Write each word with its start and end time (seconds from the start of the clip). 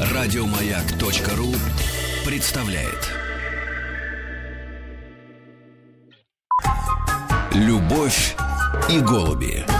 Радиомаяк.ру 0.00 1.54
представляет. 2.24 3.08
Любовь 7.52 8.36
и 8.90 9.00
голуби. 9.00 9.77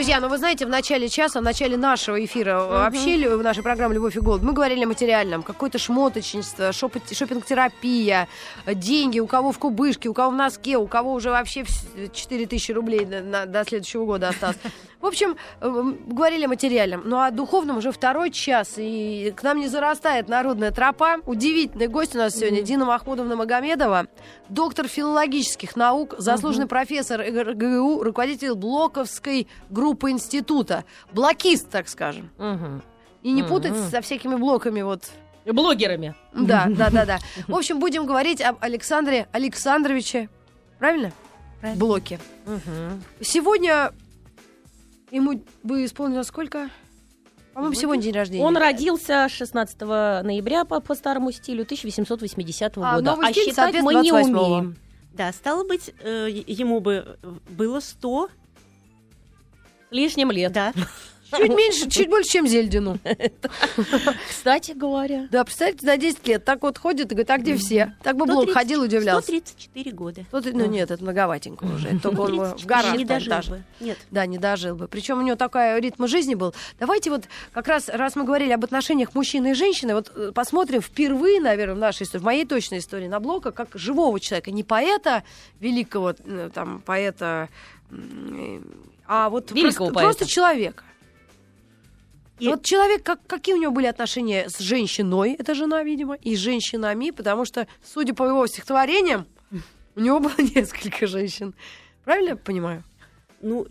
Друзья, 0.00 0.18
ну 0.18 0.28
вы 0.30 0.38
знаете, 0.38 0.64
в 0.64 0.70
начале 0.70 1.10
часа, 1.10 1.40
в 1.40 1.42
начале 1.42 1.76
нашего 1.76 2.24
эфира, 2.24 2.58
вообще 2.60 3.16
лю- 3.16 3.36
в 3.36 3.42
нашей 3.42 3.62
программе 3.62 3.96
«Любовь 3.96 4.16
и 4.16 4.20
голод», 4.20 4.42
мы 4.42 4.54
говорили 4.54 4.84
о 4.84 4.86
материальном. 4.86 5.42
Какое-то 5.42 5.76
шмоточничество, 5.76 6.72
шопинг-терапия, 6.72 8.26
деньги, 8.66 9.20
у 9.20 9.26
кого 9.26 9.52
в 9.52 9.58
кубышке, 9.58 10.08
у 10.08 10.14
кого 10.14 10.30
в 10.30 10.36
носке, 10.36 10.78
у 10.78 10.86
кого 10.86 11.12
уже 11.12 11.28
вообще 11.28 11.64
вс- 11.64 12.10
4 12.14 12.46
тысячи 12.46 12.72
рублей 12.72 13.04
на- 13.04 13.20
на- 13.20 13.44
до 13.44 13.62
следующего 13.62 14.06
года 14.06 14.30
осталось. 14.30 14.56
В 15.02 15.06
общем, 15.06 15.36
э, 15.60 15.92
говорили 16.06 16.44
о 16.44 16.48
материальном. 16.48 17.02
Ну, 17.04 17.16
а 17.18 17.26
о 17.26 17.30
духовном 17.30 17.78
уже 17.78 17.90
второй 17.92 18.30
час, 18.30 18.74
и 18.78 19.32
к 19.36 19.42
нам 19.42 19.58
не 19.58 19.68
зарастает 19.68 20.28
народная 20.28 20.70
тропа. 20.72 21.16
Удивительный 21.26 21.88
гость 21.88 22.14
у 22.14 22.18
нас 22.18 22.34
сегодня 22.36 22.62
Дина 22.62 22.86
Махмудовна 22.86 23.36
Магомедова, 23.36 24.06
доктор 24.48 24.88
филологических 24.88 25.76
наук, 25.76 26.14
заслуженный 26.18 26.66
профессор 26.66 27.20
РГГУ, 27.20 28.02
руководитель 28.02 28.54
Блоковской 28.54 29.46
группы 29.70 29.89
института. 30.10 30.84
Блокист, 31.12 31.70
так 31.70 31.88
скажем. 31.88 32.30
Мгм. 32.38 32.82
И 33.22 33.32
не 33.32 33.42
путать 33.42 33.76
со 33.90 34.00
всякими 34.00 34.36
блоками 34.36 34.82
вот. 34.82 35.10
Блогерами. 35.46 36.14
Да, 36.34 36.66
да, 36.68 36.90
да, 36.90 37.06
да. 37.06 37.18
В 37.48 37.56
общем, 37.56 37.80
будем 37.80 38.06
говорить 38.06 38.40
об 38.40 38.56
Александре 38.60 39.26
Александровиче. 39.32 40.28
Правильно? 40.78 41.12
Блоке. 41.76 42.18
Мгм. 42.46 43.02
Сегодня 43.20 43.92
ему 45.10 45.42
бы 45.62 45.84
исполнилось 45.84 46.28
сколько? 46.28 46.68
По-моему, 47.52 47.74
сегодня 47.74 48.02
день 48.04 48.14
рождения. 48.14 48.44
Он 48.44 48.56
родился 48.56 49.28
16 49.28 49.80
ноября 50.22 50.64
по, 50.64 50.80
по 50.80 50.94
старому 50.94 51.32
стилю 51.32 51.64
1880 51.64 52.78
А 52.78 52.94
года. 52.96 53.10
новый 53.10 53.32
стиль, 53.32 53.48
считать 53.50 53.74
мы 53.82 53.94
не 53.94 54.10
соответственно, 54.10 54.36
28-го. 54.38 54.46
умеем. 54.46 54.76
Да, 55.12 55.32
стало 55.32 55.64
быть, 55.64 55.92
э, 56.02 56.28
ему 56.46 56.80
бы 56.80 57.18
было 57.50 57.80
100, 57.80 58.28
С 58.28 58.30
лишним 59.90 60.30
лет. 60.30 60.52
да. 60.52 60.72
Чуть 61.36 61.50
меньше, 61.50 61.88
чуть 61.88 62.08
больше, 62.08 62.30
чем 62.30 62.46
Зельдину. 62.46 62.98
Кстати 64.28 64.72
говоря. 64.72 65.28
Да, 65.30 65.44
представьте, 65.44 65.86
за 65.86 65.96
10 65.96 66.26
лет 66.26 66.44
так 66.44 66.62
вот 66.62 66.78
ходит 66.78 67.06
и 67.06 67.14
говорит, 67.14 67.30
а 67.30 67.38
где 67.38 67.56
все? 67.56 67.94
Так 68.02 68.16
бы 68.16 68.26
Блок 68.26 68.50
130 68.50 68.54
ходил, 68.54 68.82
удивлялся. 68.82 69.22
134 69.22 69.92
года. 69.92 70.24
Ну, 70.32 70.40
ну 70.52 70.66
нет, 70.66 70.90
это 70.90 71.02
многоватенько 71.02 71.64
уже. 71.64 71.98
Только 72.00 72.20
он 72.20 72.40
в 72.40 72.58
134 72.58 72.66
гараж 72.66 72.98
не 72.98 73.04
дожил 73.04 73.54
бы. 73.54 73.62
Нет. 73.80 73.98
Да, 74.10 74.26
не 74.26 74.38
дожил 74.38 74.76
бы. 74.76 74.88
Причем 74.88 75.18
у 75.18 75.22
него 75.22 75.36
такой 75.36 75.80
ритм 75.80 76.06
жизни 76.06 76.34
был. 76.34 76.54
Давайте 76.78 77.10
вот 77.10 77.24
как 77.52 77.68
раз, 77.68 77.88
раз 77.88 78.16
мы 78.16 78.24
говорили 78.24 78.52
об 78.52 78.64
отношениях 78.64 79.14
мужчины 79.14 79.52
и 79.52 79.54
женщины, 79.54 79.94
вот 79.94 80.10
э, 80.14 80.32
посмотрим 80.34 80.80
впервые, 80.80 81.40
наверное, 81.40 81.74
в 81.74 81.78
нашей 81.78 82.04
истории, 82.04 82.22
в 82.22 82.24
моей 82.24 82.44
точной 82.44 82.78
истории 82.78 83.06
на 83.06 83.20
Блока, 83.20 83.52
как 83.52 83.68
живого 83.74 84.18
человека, 84.18 84.50
не 84.50 84.64
поэта 84.64 85.22
великого, 85.60 86.14
э, 86.18 86.50
там, 86.52 86.80
поэта, 86.80 87.48
а 89.06 89.28
вот 89.28 89.50
Великого 89.50 89.86
просто, 89.90 89.94
поэта. 89.94 90.00
просто 90.18 90.26
человека. 90.26 90.84
И- 92.38 92.48
Вот 92.48 92.64
человек, 92.64 93.02
как, 93.02 93.20
какие 93.26 93.54
у 93.54 93.58
него 93.60 93.72
были 93.72 93.86
отношения 93.86 94.48
с 94.48 94.58
женщиной, 94.60 95.34
это 95.38 95.54
жена, 95.54 95.82
видимо, 95.82 96.14
и 96.14 96.34
с 96.34 96.38
женщинами, 96.38 97.10
потому 97.10 97.44
что, 97.44 97.66
судя 97.84 98.14
по 98.14 98.24
его 98.24 98.46
стихотворениям, 98.46 99.26
у 99.96 100.00
него 100.00 100.20
было 100.20 100.32
несколько 100.54 101.06
женщин. 101.06 101.54
Правильно 102.04 102.30
я 102.30 102.36
понимаю? 102.36 102.82
Ну, 103.42 103.66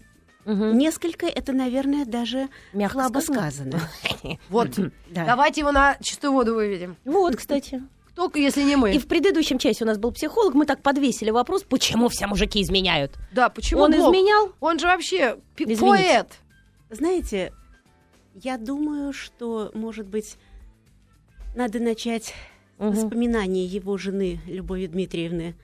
Мгм. 0.46 0.78
несколько 0.78 1.26
это, 1.26 1.52
наверное, 1.52 2.06
даже 2.06 2.48
Мягко 2.74 2.94
слабо 3.00 3.20
сказано. 3.22 3.80
сказано. 4.04 4.38
Вот. 4.50 4.70
Да. 5.10 5.26
Давайте 5.26 5.62
его 5.62 5.72
на 5.72 5.98
чистую 6.02 6.34
воду 6.34 6.54
выведем. 6.56 6.96
Вот, 7.06 7.36
кстати. 7.36 7.82
Кто, 8.28 8.38
если 8.40 8.64
не 8.64 8.76
мы? 8.76 8.94
И 8.94 9.00
в 9.00 9.08
предыдущем 9.08 9.58
части 9.60 9.84
у 9.84 9.86
нас 9.86 9.98
был 9.98 10.12
психолог, 10.12 10.54
мы 10.54 10.66
так 10.66 10.82
подвесили 10.82 11.30
вопрос, 11.32 11.64
почему 11.64 12.10
все 12.10 12.28
мужики 12.28 12.62
изменяют. 12.62 13.18
Да, 13.32 13.50
почему 13.50 13.82
Он 13.82 13.92
Блок? 13.92 14.14
изменял? 14.14 14.52
Он 14.60 14.78
же 14.80 14.88
вообще 14.88 15.38
пи- 15.56 15.64
Извините. 15.66 15.80
поэт. 15.82 16.28
Знаете, 16.90 17.54
я 18.36 18.58
думаю, 18.58 19.14
что, 19.14 19.72
может 19.74 20.08
быть, 20.08 20.36
надо 21.56 21.80
начать 21.80 22.26
с 22.26 22.34
Мгм. 22.82 22.92
воспоминаний 22.92 23.66
его 23.66 23.98
жены 23.98 24.40
Любови 24.48 24.88
Дмитриевны 24.88 25.56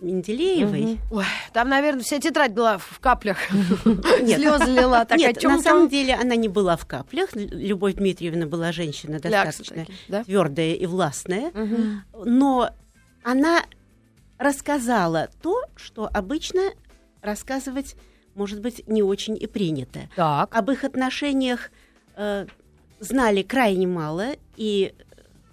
Менделеевой. 0.00 0.82
Мгм. 0.82 0.98
Ой, 1.10 1.24
там, 1.52 1.68
наверное, 1.68 2.02
вся 2.02 2.18
тетрадь 2.20 2.52
была 2.52 2.78
в 2.78 2.98
каплях. 3.00 3.38
Нет. 4.22 4.40
Слезы 4.40 4.70
лила. 4.70 5.04
Так, 5.04 5.18
Нет, 5.18 5.42
на 5.42 5.60
самом 5.60 5.88
деле 5.88 6.14
она 6.14 6.36
не 6.36 6.48
была 6.48 6.76
в 6.76 6.86
каплях. 6.86 7.30
Любовь 7.34 7.94
Дмитриевна 7.94 8.46
была 8.46 8.72
женщина 8.72 9.20
достаточно 9.20 9.86
твердая 10.24 10.74
и 10.74 10.86
властная. 10.86 11.52
Но 12.24 12.70
она 13.22 13.62
рассказала 14.38 15.30
то, 15.42 15.62
что 15.76 16.08
обычно 16.12 16.72
рассказывать, 17.22 17.96
может 18.34 18.60
быть, 18.60 18.86
не 18.86 19.02
очень 19.02 19.36
и 19.36 19.46
принято. 19.46 20.08
Так. 20.14 20.54
Об 20.54 20.70
их 20.70 20.84
отношениях 20.84 21.70
э, 22.16 22.46
знали 23.00 23.42
крайне 23.42 23.86
мало 23.86 24.36
и 24.56 24.94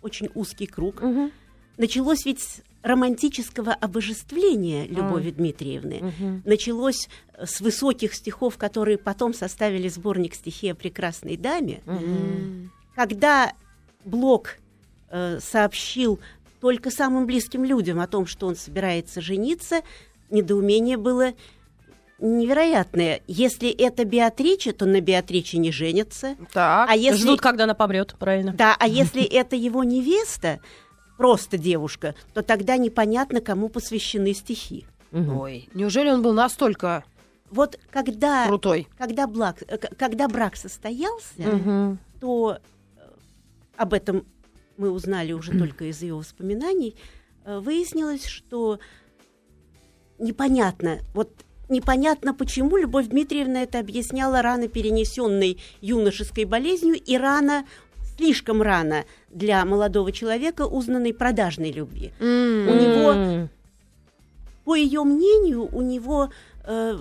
очень 0.02 0.30
узкий 0.36 0.68
круг. 0.68 1.02
Мгм. 1.02 1.32
Началось 1.78 2.26
ведь 2.26 2.62
романтического 2.84 3.74
обожествления 3.74 4.86
Любови 4.86 5.32
Дмитриевны. 5.32 6.14
Мгм. 6.20 6.44
Началось 6.46 7.08
э, 7.34 7.46
с 7.46 7.62
высоких 7.62 8.14
стихов, 8.14 8.58
которые 8.58 8.98
потом 8.98 9.34
составили 9.34 9.88
сборник 9.88 10.36
стихи 10.36 10.70
о 10.70 10.76
прекрасной 10.76 11.38
даме. 11.38 11.82
Мгм. 11.86 12.72
Когда 12.96 13.54
Блок 14.04 14.58
э, 15.10 15.40
сообщил 15.42 16.20
только 16.60 16.92
самым 16.92 17.26
близким 17.26 17.64
людям 17.64 18.00
о 18.00 18.08
том, 18.08 18.26
что 18.26 18.48
он 18.48 18.56
собирается 18.56 19.22
жениться, 19.22 19.82
недоумение 20.30 20.98
было 20.98 21.34
невероятное. 22.20 23.22
Если 23.28 23.70
это 23.70 24.06
Беатриче, 24.06 24.72
то 24.72 24.86
на 24.86 25.02
Беатриче 25.02 25.58
не 25.58 25.72
женятся. 25.72 26.36
Так. 26.52 26.90
А 26.90 26.96
если, 26.96 27.22
Ждут, 27.22 27.42
когда 27.42 27.66
она 27.66 27.74
помрет, 27.74 28.16
правильно. 28.20 28.54
да, 28.54 28.76
а 28.80 28.88
если 28.90 29.24
это 29.24 29.56
его 29.56 29.84
невеста, 29.84 30.60
просто 31.18 31.58
девушка, 31.58 32.16
то 32.34 32.42
тогда 32.42 32.78
непонятно, 32.78 33.42
кому 33.42 33.70
посвящены 33.70 34.34
стихи. 34.34 34.86
Мгм. 35.12 35.38
Ой, 35.38 35.70
неужели 35.74 36.10
он 36.10 36.22
был 36.22 36.34
настолько 36.34 37.04
Вот 37.52 37.80
когда, 37.92 38.48
крутой? 38.48 38.88
когда, 38.98 39.28
блак, 39.28 39.62
э, 39.68 39.78
когда 39.78 40.28
брак 40.28 40.56
состоялся, 40.56 41.34
Мгм. 41.38 42.00
то 42.20 42.58
э, 42.98 43.02
об 43.78 43.94
этом 43.94 44.26
мы 44.78 44.90
узнали 44.90 45.34
уже 45.34 45.52
только 45.58 45.86
из 45.86 46.02
ее 46.02 46.16
воспоминаний, 46.16 46.96
э, 47.46 47.60
выяснилось, 47.60 48.26
что 48.26 48.80
непонятно, 50.18 51.00
вот 51.14 51.30
непонятно, 51.70 52.34
почему 52.34 52.78
Любовь 52.78 53.08
Дмитриевна 53.08 53.64
это 53.64 53.80
объясняла 53.80 54.42
рано 54.42 54.68
перенесенной 54.68 55.60
юношеской 55.82 56.46
болезнью 56.46 56.96
и 56.96 57.18
рано, 57.18 57.66
слишком 58.18 58.62
рано 58.62 59.06
для 59.30 59.64
молодого 59.66 60.12
человека 60.12 60.66
узнанной 60.66 61.14
продажной 61.14 61.72
любви. 61.72 62.12
У 62.20 62.24
него 62.24 63.50
по 64.66 64.76
ее 64.76 65.04
мнению, 65.04 65.68
у 65.76 65.82
него 65.82 66.30
э, 66.66 66.98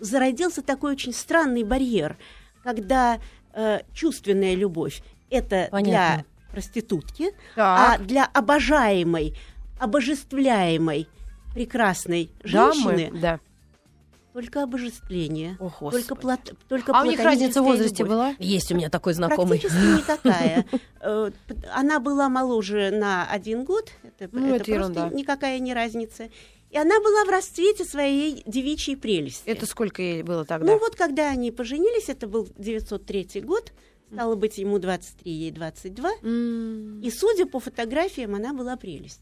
зародился 0.00 0.62
такой 0.62 0.92
очень 0.92 1.12
странный 1.12 1.62
барьер, 1.62 2.18
когда 2.62 3.20
э, 3.54 3.80
чувственная 3.92 4.54
любовь 4.54 5.02
это 5.30 5.68
Понятно. 5.70 6.24
для 6.24 6.24
проститутки, 6.50 7.30
Так. 7.54 7.98
а 7.98 7.98
для 7.98 8.26
обожаемой, 8.26 9.34
обожествляемой 9.80 11.08
прекрасной 11.54 12.30
Дамы? 12.44 12.74
женщины 12.74 13.20
Да. 13.20 13.40
Только 14.34 14.64
обожествление, 14.64 15.56
О, 15.60 15.70
только, 15.92 16.16
плат- 16.16 16.52
только 16.68 16.92
А 16.92 17.02
у 17.02 17.06
них 17.06 17.20
разница 17.20 17.62
в 17.62 17.66
возрасте 17.66 18.02
любовь. 18.02 18.08
была? 18.10 18.34
Есть 18.40 18.72
у 18.72 18.74
меня 18.74 18.90
такой 18.90 19.14
знакомый. 19.14 19.60
Практически 19.60 19.96
никакая. 20.02 20.66
Э, 21.00 21.30
п- 21.46 21.54
Она 21.72 22.00
была 22.00 22.28
моложе 22.28 22.90
на 22.90 23.26
один 23.30 23.64
год. 23.64 23.92
Это, 24.02 24.28
Ну, 24.32 24.46
это 24.46 24.56
это 24.56 24.64
просто 24.64 24.72
ерунда. 24.72 25.08
никакая 25.10 25.58
не 25.60 25.72
разница. 25.74 26.30
И 26.70 26.76
она 26.78 26.98
была 26.98 27.24
в 27.26 27.28
расцвете 27.28 27.84
своей 27.84 28.42
девичьей 28.46 28.96
прелести. 28.96 29.46
Это 29.46 29.66
сколько 29.66 30.02
ей 30.02 30.22
было 30.24 30.44
тогда? 30.44 30.66
Ну 30.72 30.78
вот, 30.80 30.96
когда 30.96 31.28
они 31.30 31.52
поженились, 31.52 32.08
это 32.08 32.26
был 32.26 32.48
903 32.58 33.40
год, 33.42 33.72
стало 34.12 34.34
быть, 34.34 34.58
ему 34.58 34.78
23, 34.80 35.30
ей 35.30 35.50
22. 35.52 36.10
М. 36.22 37.00
И, 37.02 37.10
судя 37.10 37.46
по 37.46 37.60
фотографиям, 37.60 38.34
она 38.34 38.52
была 38.54 38.76
прелесть. 38.76 39.20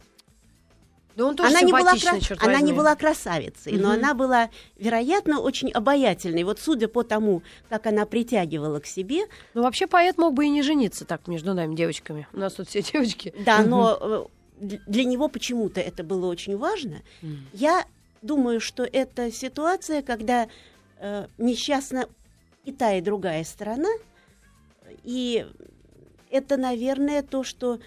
Да 1.16 1.26
он 1.26 1.36
тоже 1.36 1.50
Она 1.50 1.62
не, 1.62 1.72
была, 1.72 1.96
черт 1.96 2.42
она 2.42 2.60
не 2.60 2.72
была 2.72 2.96
красавицей, 2.96 3.72
но 3.72 3.88
Мгм. 3.88 3.98
она 3.98 4.14
была, 4.14 4.50
вероятно, 4.78 5.40
очень 5.40 5.70
обаятельной. 5.70 6.44
Вот 6.44 6.58
судя 6.58 6.88
по 6.88 7.02
тому, 7.02 7.42
как 7.68 7.86
она 7.86 8.06
притягивала 8.06 8.80
к 8.80 8.86
себе, 8.86 9.26
Ну, 9.54 9.62
вообще 9.62 9.86
поэт 9.86 10.18
мог 10.18 10.34
бы 10.34 10.46
и 10.46 10.48
не 10.48 10.62
жениться 10.62 11.04
так 11.04 11.28
между 11.28 11.54
нами, 11.54 11.74
девочками. 11.74 12.26
У 12.32 12.38
нас 12.38 12.54
тут 12.54 12.68
все 12.68 12.82
девочки. 12.92 13.34
Да, 13.44 13.62
но 13.62 13.98
э, 14.00 14.24
для 14.86 15.04
него 15.04 15.28
почему-то 15.28 15.80
это 15.80 16.02
было 16.02 16.26
очень 16.26 16.56
важно. 16.56 17.02
Я 17.52 17.84
думаю, 18.22 18.60
что 18.60 18.84
это 18.84 19.30
ситуация, 19.30 20.02
когда 20.02 20.48
э, 20.98 21.26
несчастно 21.38 22.06
и 22.64 22.72
та, 22.72 22.94
и 22.94 23.00
другая 23.00 23.44
сторона. 23.44 23.90
И 25.04 25.46
это, 26.30 26.56
наверное, 26.56 27.22
то, 27.22 27.42
что 27.44 27.80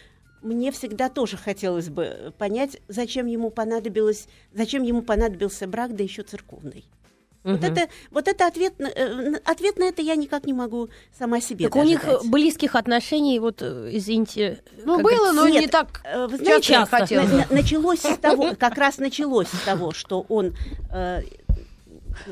мне 0.45 0.71
всегда 0.71 1.09
тоже 1.09 1.37
хотелось 1.37 1.89
бы 1.89 2.33
понять, 2.37 2.79
зачем 2.87 3.25
ему 3.25 3.49
понадобилось, 3.49 4.27
зачем 4.53 4.83
ему 4.83 5.01
понадобился 5.01 5.67
брак, 5.67 5.95
да 5.95 6.03
еще 6.03 6.23
церковный. 6.23 6.85
Вот 7.43 7.61
Мгм. 7.61 7.73
это, 7.73 7.89
вот 8.09 8.27
это 8.27 8.47
ответ, 8.47 8.79
на- 8.79 8.87
э, 8.87 9.35
ответ 9.45 9.77
на 9.77 9.83
это 9.83 10.01
я 10.01 10.15
никак 10.15 10.45
не 10.47 10.53
могу 10.53 10.89
сама 11.17 11.39
себе 11.41 11.65
Так 11.65 11.75
у 11.75 11.83
них 11.83 12.03
дать. 12.03 12.25
близких 12.27 12.73
отношений, 12.75 13.37
вот, 13.39 13.61
э, 13.61 13.89
извините... 13.91 14.63
Ну, 14.83 14.99
было, 14.99 15.31
но 15.31 15.47
Нет, 15.47 15.61
не 15.61 15.67
так 15.67 16.01
Э, 16.05 16.25
Вы 16.27 16.39
часто, 16.61 17.05
знаете, 17.05 17.21
на- 17.21 17.55
началось 17.55 17.99
с 17.99 18.17
того, 18.21 18.55
как 18.57 18.77
раз 18.79 18.97
началось 18.97 19.47
с 19.47 19.63
того, 19.63 19.91
что 19.91 20.25
он 20.27 20.55
э, 20.91 21.21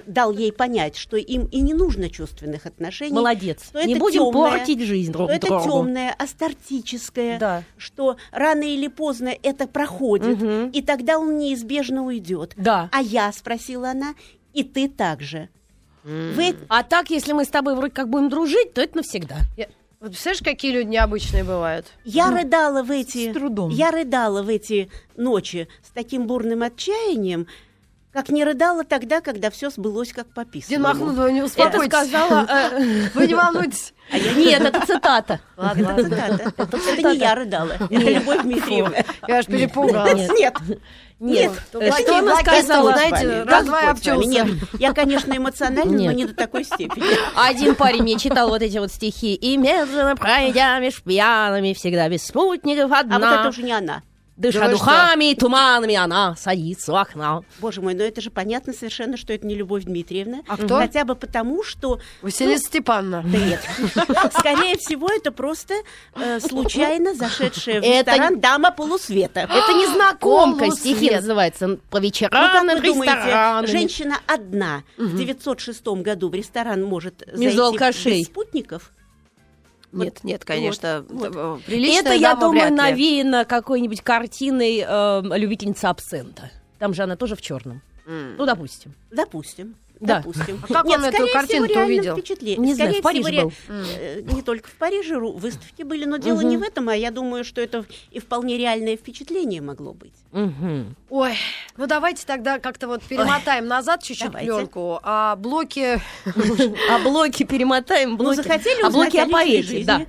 дал 0.06 0.32
ей 0.32 0.52
понять, 0.52 0.96
что 0.98 1.18
им 1.18 1.46
и 1.46 1.62
не 1.62 1.74
нужно 1.74 2.10
чувственных 2.10 2.66
отношений. 2.66 3.14
Молодец. 3.14 3.64
что 3.70 3.84
Не 3.84 3.94
это 3.94 4.00
будем 4.00 4.20
тёмное, 4.32 4.52
портить 4.52 4.82
жизнь 4.82 5.12
друг 5.12 5.30
что 5.30 5.36
это 5.36 5.48
другу. 5.48 5.64
темное, 5.64 6.16
астартическое, 6.18 7.40
Да. 7.40 7.64
что 7.78 8.18
рано 8.32 8.64
или 8.64 8.88
поздно 8.88 9.34
это 9.44 9.68
проходит, 9.68 10.42
Мгм. 10.42 10.70
и 10.70 10.82
тогда 10.82 11.20
он 11.20 11.38
неизбежно 11.38 12.04
уйдет. 12.06 12.54
Да. 12.58 12.90
А 12.92 13.02
я, 13.02 13.32
спросила 13.32 13.92
она, 13.92 14.14
и 14.54 14.64
ты 14.64 14.88
также. 14.90 15.50
Вы 16.04 16.56
А 16.68 16.84
так, 16.84 17.10
если 17.10 17.32
мы 17.34 17.46
с 17.46 17.48
тобой 17.48 17.76
вроде 17.76 17.94
как 17.94 18.10
будем 18.10 18.30
дружить, 18.30 18.74
то 18.74 18.82
это 18.82 18.98
навсегда. 18.98 19.38
Я- 19.56 19.68
Вот 20.02 20.10
представляешь, 20.12 20.44
какие 20.44 20.74
люди 20.74 20.90
необычные 20.90 21.46
бывают? 21.46 21.86
Я 22.04 22.30
рыдала 22.30 22.84
в 22.84 22.92
эти... 22.92 23.32
С 23.32 23.34
трудом. 23.34 23.70
Я 23.70 23.90
рыдала 23.90 24.44
в 24.44 24.50
эти 24.50 24.90
ночи 25.16 25.70
с 25.82 25.92
таким 25.92 26.28
бурным 26.28 26.62
отчаянием, 26.62 27.48
как 28.14 28.30
не 28.30 28.44
рыдала 28.44 28.84
тогда, 28.84 29.22
когда 29.22 29.50
все 29.50 29.70
сбылось 29.70 30.14
как 30.14 30.28
по 30.28 30.44
Дин 30.44 30.52
писанному. 30.52 30.88
Махмудова, 30.88 31.28
не 31.28 31.40
Это 31.40 31.46
успокойтесь. 31.48 31.88
сказала... 31.94 32.48
э, 32.50 33.10
Вы 33.14 33.28
не 33.28 33.34
волнуйтесь. 33.34 33.94
Нет, 34.12 34.62
это 34.62 34.86
цитата. 34.86 35.40
Ладно, 35.58 35.96
Это 35.98 36.04
цитата. 36.04 36.54
Это 36.58 37.12
не 37.12 37.18
я 37.18 37.36
рыдала, 37.36 37.72
это 37.74 37.88
Любовь 37.96 38.42
Дмитриевна. 38.44 38.98
Я 39.28 39.38
аж 39.40 39.46
перепугалась. 39.48 40.30
Нет. 40.30 40.56
Нет, 41.20 41.52
Нет. 41.52 41.52
Ну, 41.74 41.80
Э, 41.80 41.90
какие 41.92 42.06
Что 42.06 42.20
она 42.20 42.36
сказала? 42.38 42.92
знаете, 42.94 43.44
вами. 43.46 43.90
обчелся. 43.92 44.28
Нет, 44.28 44.48
я, 44.78 44.94
конечно, 44.94 45.32
эмоциональна, 45.36 45.92
но 45.92 45.98
Нет. 46.00 46.16
не 46.16 46.26
до 46.26 46.34
такой 46.34 46.66
степени. 46.66 47.06
Один 47.36 47.76
парень 47.76 48.02
мне 48.02 48.20
читал 48.20 48.50
вот 48.50 48.62
эти 48.62 48.78
вот 48.78 48.92
стихи. 48.92 49.34
И 49.36 49.56
медленно 49.56 50.16
пройдя 50.18 50.78
меж 50.80 51.02
пьяными, 51.02 51.74
всегда 51.74 52.10
без 52.10 52.26
спутников 52.26 52.92
одна. 52.92 53.16
А 53.16 53.20
вот 53.20 53.40
это 53.40 53.50
уже 53.50 53.64
не 53.64 53.72
она. 53.72 54.02
Дыша 54.44 54.60
Да 54.60 54.72
духами 54.72 55.32
и 55.32 55.36
туманами, 55.36 55.96
она 55.96 56.36
садится 56.36 56.92
у 56.94 56.96
окна. 56.96 57.42
Боже 57.60 57.82
мой, 57.82 57.94
но 57.94 58.04
это 58.04 58.22
же 58.22 58.30
понятно 58.30 58.74
совершенно, 58.74 59.18
что 59.18 59.34
это 59.34 59.48
не 59.48 59.56
Любовь 59.56 59.84
Дмитриевна. 59.86 60.42
А 60.48 60.58
кто? 60.58 60.78
Хотя 60.78 61.06
бы 61.06 61.16
потому, 61.16 61.64
что... 61.64 62.00
Василиса 62.22 62.66
Степановна. 62.66 63.24
Да 63.26 63.38
нет. 63.38 63.62
Скорее 64.38 64.78
всего, 64.78 65.10
это 65.10 65.32
просто 65.32 65.74
э, 66.16 66.40
случайно 66.40 67.16
зашедшая 67.16 67.82
в 67.82 67.84
Это 67.84 68.12
ресторан 68.12 68.40
дама 68.40 68.72
полусвета. 68.72 69.42
Это 69.42 69.74
незнакомка, 69.74 70.70
стихи 70.72 71.10
называется. 71.12 71.80
По 71.90 71.98
Ну, 71.98 72.04
вечерам 72.04 72.68
думаете, 72.82 73.16
ресторанами. 73.16 73.66
женщина 73.68 74.18
одна 74.28 74.84
в 74.98 75.18
906 75.18 75.88
году 75.88 76.30
в 76.30 76.34
ресторан 76.34 76.84
может 76.84 77.24
Между 77.28 77.40
зайти 77.40 77.60
алкашей. 77.60 78.20
без 78.20 78.26
спутников? 78.26 78.92
Нет, 79.94 80.24
нет, 80.24 80.46
конечно. 80.46 81.06
вот. 81.08 81.32
э, 81.36 81.60
приличная 81.66 82.02
Это, 82.02 82.14
я 82.14 82.36
думаю, 82.36 82.74
навеяно 82.74 83.46
какой-нибудь 83.46 84.02
картиной 84.02 84.84
э, 84.86 85.22
любительница 85.38 85.90
абсента. 85.90 86.52
Там 86.80 86.94
же 86.94 87.04
она 87.04 87.16
тоже 87.16 87.36
в 87.36 87.42
черном. 87.42 87.82
М. 88.06 88.36
Ну, 88.38 88.46
допустим. 88.46 88.94
Допустим. 89.12 89.76
Да. 90.04 90.18
Допустим. 90.18 90.60
А 90.68 90.74
как 90.74 90.86
Нет, 90.86 90.98
он 91.00 91.06
эту 91.06 91.28
скорее 91.28 91.48
всего, 91.48 91.82
увидел? 91.86 92.14
впечатление. 92.18 92.58
Не 92.58 92.74
знаю, 92.74 92.94
Скорее 92.94 93.02
в 93.02 93.04
Париже 93.04 93.30
всего, 93.30 93.50
был. 93.50 93.54
э, 93.70 94.22
Не 94.34 94.42
только 94.42 94.70
в 94.70 94.74
Париже 94.74 95.18
выставки 95.20 95.84
были, 95.84 96.06
но 96.06 96.18
дело 96.18 96.42
не 96.42 96.58
в 96.58 96.62
этом, 96.62 96.90
а 96.90 96.96
я 96.96 97.10
думаю, 97.10 97.44
что 97.46 97.62
это 97.62 97.86
и 98.12 98.20
вполне 98.20 98.58
реальное 98.58 98.98
впечатление 98.98 99.62
могло 99.62 99.94
быть. 99.94 100.14
Мгм. 100.34 100.96
Ой, 101.10 101.36
ну 101.78 101.88
давайте 101.88 102.26
тогда 102.26 102.60
как-то 102.60 102.88
вот 102.88 103.02
перемотаем 103.04 103.66
назад 103.68 104.04
чуть-чуть 104.04 104.28
Давайте. 104.28 104.52
пленку. 104.52 105.00
А 105.04 105.36
блоки... 105.38 106.02
А 106.90 107.00
блоки 107.00 107.44
перемотаем, 107.44 108.18
блоки. 108.18 108.38
Ну, 108.38 108.44
захотели 108.44 108.84
а 108.84 108.90
узнать 108.90 109.14
блоки 109.14 109.18
о 109.34 109.46
жизни? 109.64 109.84
да. 109.84 110.06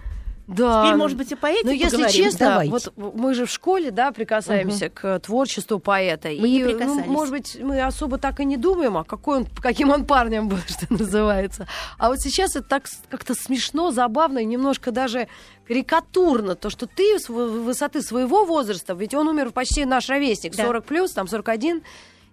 Да. 0.46 0.84
Теперь, 0.84 0.96
может 0.98 1.16
быть, 1.16 1.32
и 1.32 1.34
поэте 1.36 1.62
Ну, 1.64 1.70
если 1.72 1.96
поговорим? 1.96 2.24
честно, 2.24 2.46
Давайте. 2.48 2.70
вот 2.72 3.14
мы 3.14 3.32
же 3.34 3.46
в 3.46 3.50
школе, 3.50 3.90
да, 3.90 4.12
прикасаемся 4.12 4.90
к 4.90 5.18
творчеству 5.20 5.78
поэта. 5.78 6.28
Мы 6.28 6.48
не 6.50 6.58
и, 6.60 6.64
ну, 6.64 6.70
прикасались. 6.70 7.06
может 7.06 7.30
быть, 7.32 7.58
мы 7.62 7.80
особо 7.80 8.18
так 8.18 8.40
и 8.40 8.44
не 8.44 8.56
думаем, 8.58 8.96
а 8.98 9.04
какой 9.04 9.38
он, 9.38 9.46
каким 9.62 9.88
он 9.90 10.04
парнем 10.04 10.48
был, 10.48 10.58
что 10.68 10.86
называется. 10.92 11.66
А 11.98 12.08
вот 12.10 12.20
сейчас 12.20 12.56
это 12.56 12.68
так 12.68 12.84
как-то 13.10 13.34
смешно, 13.34 13.90
забавно 13.90 14.38
и 14.40 14.44
немножко 14.44 14.90
даже 14.90 15.28
карикатурно, 15.66 16.54
то, 16.54 16.70
что 16.70 16.86
ты 16.86 17.18
с 17.18 17.28
вы- 17.28 17.48
высоты 17.62 18.02
своего 18.02 18.44
возраста, 18.44 18.94
ведь 18.94 19.14
он 19.14 19.28
умер 19.28 19.50
почти 19.52 19.84
наш 19.84 20.08
ровесник, 20.08 20.54
Да. 20.54 20.64
40 20.66 20.84
плюс, 20.84 21.12
там 21.12 21.26
41, 21.26 21.82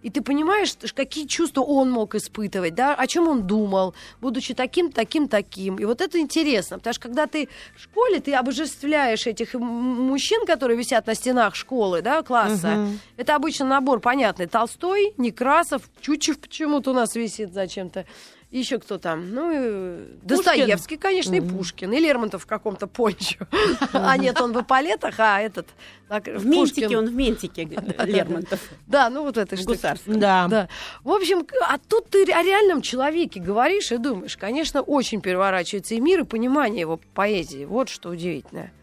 и 0.01 0.09
ты 0.09 0.21
понимаешь, 0.21 0.75
какие 0.93 1.25
чувства 1.27 1.61
он 1.61 1.91
мог 1.91 2.15
испытывать, 2.15 2.75
да, 2.75 2.95
о 2.95 3.07
чем 3.07 3.27
он 3.27 3.47
думал, 3.47 3.93
будучи 4.19 4.53
таким, 4.53 4.91
таким, 4.91 5.27
таким. 5.27 5.77
И 5.77 5.85
вот 5.85 6.01
это 6.01 6.19
интересно, 6.19 6.77
потому 6.77 6.93
что 6.93 7.03
когда 7.03 7.27
ты 7.27 7.49
в 7.75 7.81
школе, 7.81 8.19
ты 8.19 8.33
обожествляешь 8.33 9.27
этих 9.27 9.53
мужчин, 9.53 10.45
которые 10.45 10.77
висят 10.77 11.07
на 11.07 11.15
стенах 11.15 11.55
школы, 11.55 12.01
да, 12.01 12.21
класса. 12.21 12.87
Это 13.17 13.35
обычно 13.35 13.65
набор 13.65 13.99
понятный. 13.99 14.47
Толстой, 14.47 15.13
Некрасов, 15.17 15.83
Чучев 16.01 16.39
почему-то 16.39 16.91
у 16.91 16.93
нас 16.93 17.15
висит 17.15 17.53
зачем-то. 17.53 18.05
Еще 18.51 18.79
кто 18.79 18.97
там? 18.97 19.33
Ну, 19.33 19.51
и 19.51 20.07
Достоевский, 20.23 20.97
конечно, 20.97 21.33
и 21.33 21.39
Пушкин, 21.39 21.93
и 21.93 21.99
Лермонтов 21.99 22.43
в 22.43 22.45
каком-то 22.45 22.85
пончо. 22.85 23.47
А 23.93 24.17
нет, 24.17 24.41
он 24.41 24.51
в 24.51 24.61
эполетах, 24.61 25.15
а 25.19 25.39
этот... 25.39 25.67
В 26.09 26.45
ментике 26.45 26.81
Пушкин. 26.81 26.97
он, 26.97 27.07
в 27.07 27.13
ментике, 27.13 27.63
Лермонтов. 28.05 28.59
Да, 28.87 29.09
ну 29.09 29.23
вот 29.23 29.37
это 29.37 29.55
что. 29.55 29.73
Да. 30.05 30.47
Да. 30.49 30.67
В 31.05 31.11
общем, 31.11 31.47
а 31.65 31.77
тут 31.77 32.09
ты 32.09 32.23
о 32.23 32.43
реальном 32.43 32.81
человеке 32.81 33.39
говоришь 33.39 33.93
и 33.93 33.97
думаешь. 33.97 34.35
Конечно, 34.35 34.81
очень 34.81 35.21
переворачивается 35.21 35.95
и 35.95 36.01
мир, 36.01 36.21
и 36.21 36.23
понимание 36.23 36.81
его 36.81 36.99
поэзии. 37.13 37.63
Вот 37.63 37.87
что 37.87 38.09
удивительное. 38.09 38.73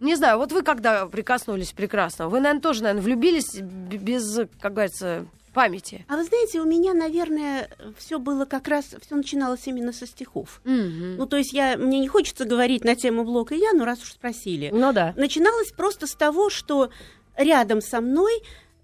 Не 0.00 0.16
знаю, 0.16 0.36
вот 0.36 0.52
вы 0.52 0.62
когда 0.62 1.06
прикоснулись 1.06 1.72
прекрасно, 1.72 2.28
вы, 2.28 2.40
наверное, 2.40 2.60
тоже, 2.60 2.82
наверное, 2.82 3.02
влюбились 3.02 3.54
без, 3.54 4.40
как 4.60 4.74
говорится, 4.74 5.24
памяти. 5.54 6.04
А 6.08 6.16
вы 6.16 6.24
знаете, 6.24 6.60
у 6.60 6.66
меня, 6.66 6.92
наверное, 6.92 7.70
все 7.96 8.18
было 8.18 8.44
как 8.44 8.68
раз, 8.68 8.94
все 9.00 9.14
начиналось 9.14 9.66
именно 9.66 9.92
со 9.92 10.06
стихов. 10.06 10.60
Мгм. 10.64 11.16
Ну, 11.16 11.26
то 11.26 11.38
есть 11.38 11.54
я, 11.54 11.78
мне 11.78 12.00
не 12.00 12.08
хочется 12.08 12.44
говорить 12.44 12.84
на 12.84 12.94
тему 12.94 13.24
Блока 13.24 13.54
и 13.54 13.60
я, 13.60 13.72
но 13.72 13.86
раз 13.86 14.02
уж 14.02 14.12
спросили. 14.12 14.70
Ну 14.72 14.92
да. 14.92 15.14
Начиналось 15.16 15.72
просто 15.72 16.06
с 16.06 16.14
того, 16.14 16.50
что 16.50 16.90
рядом 17.36 17.80
со 17.80 18.02
мной 18.02 18.32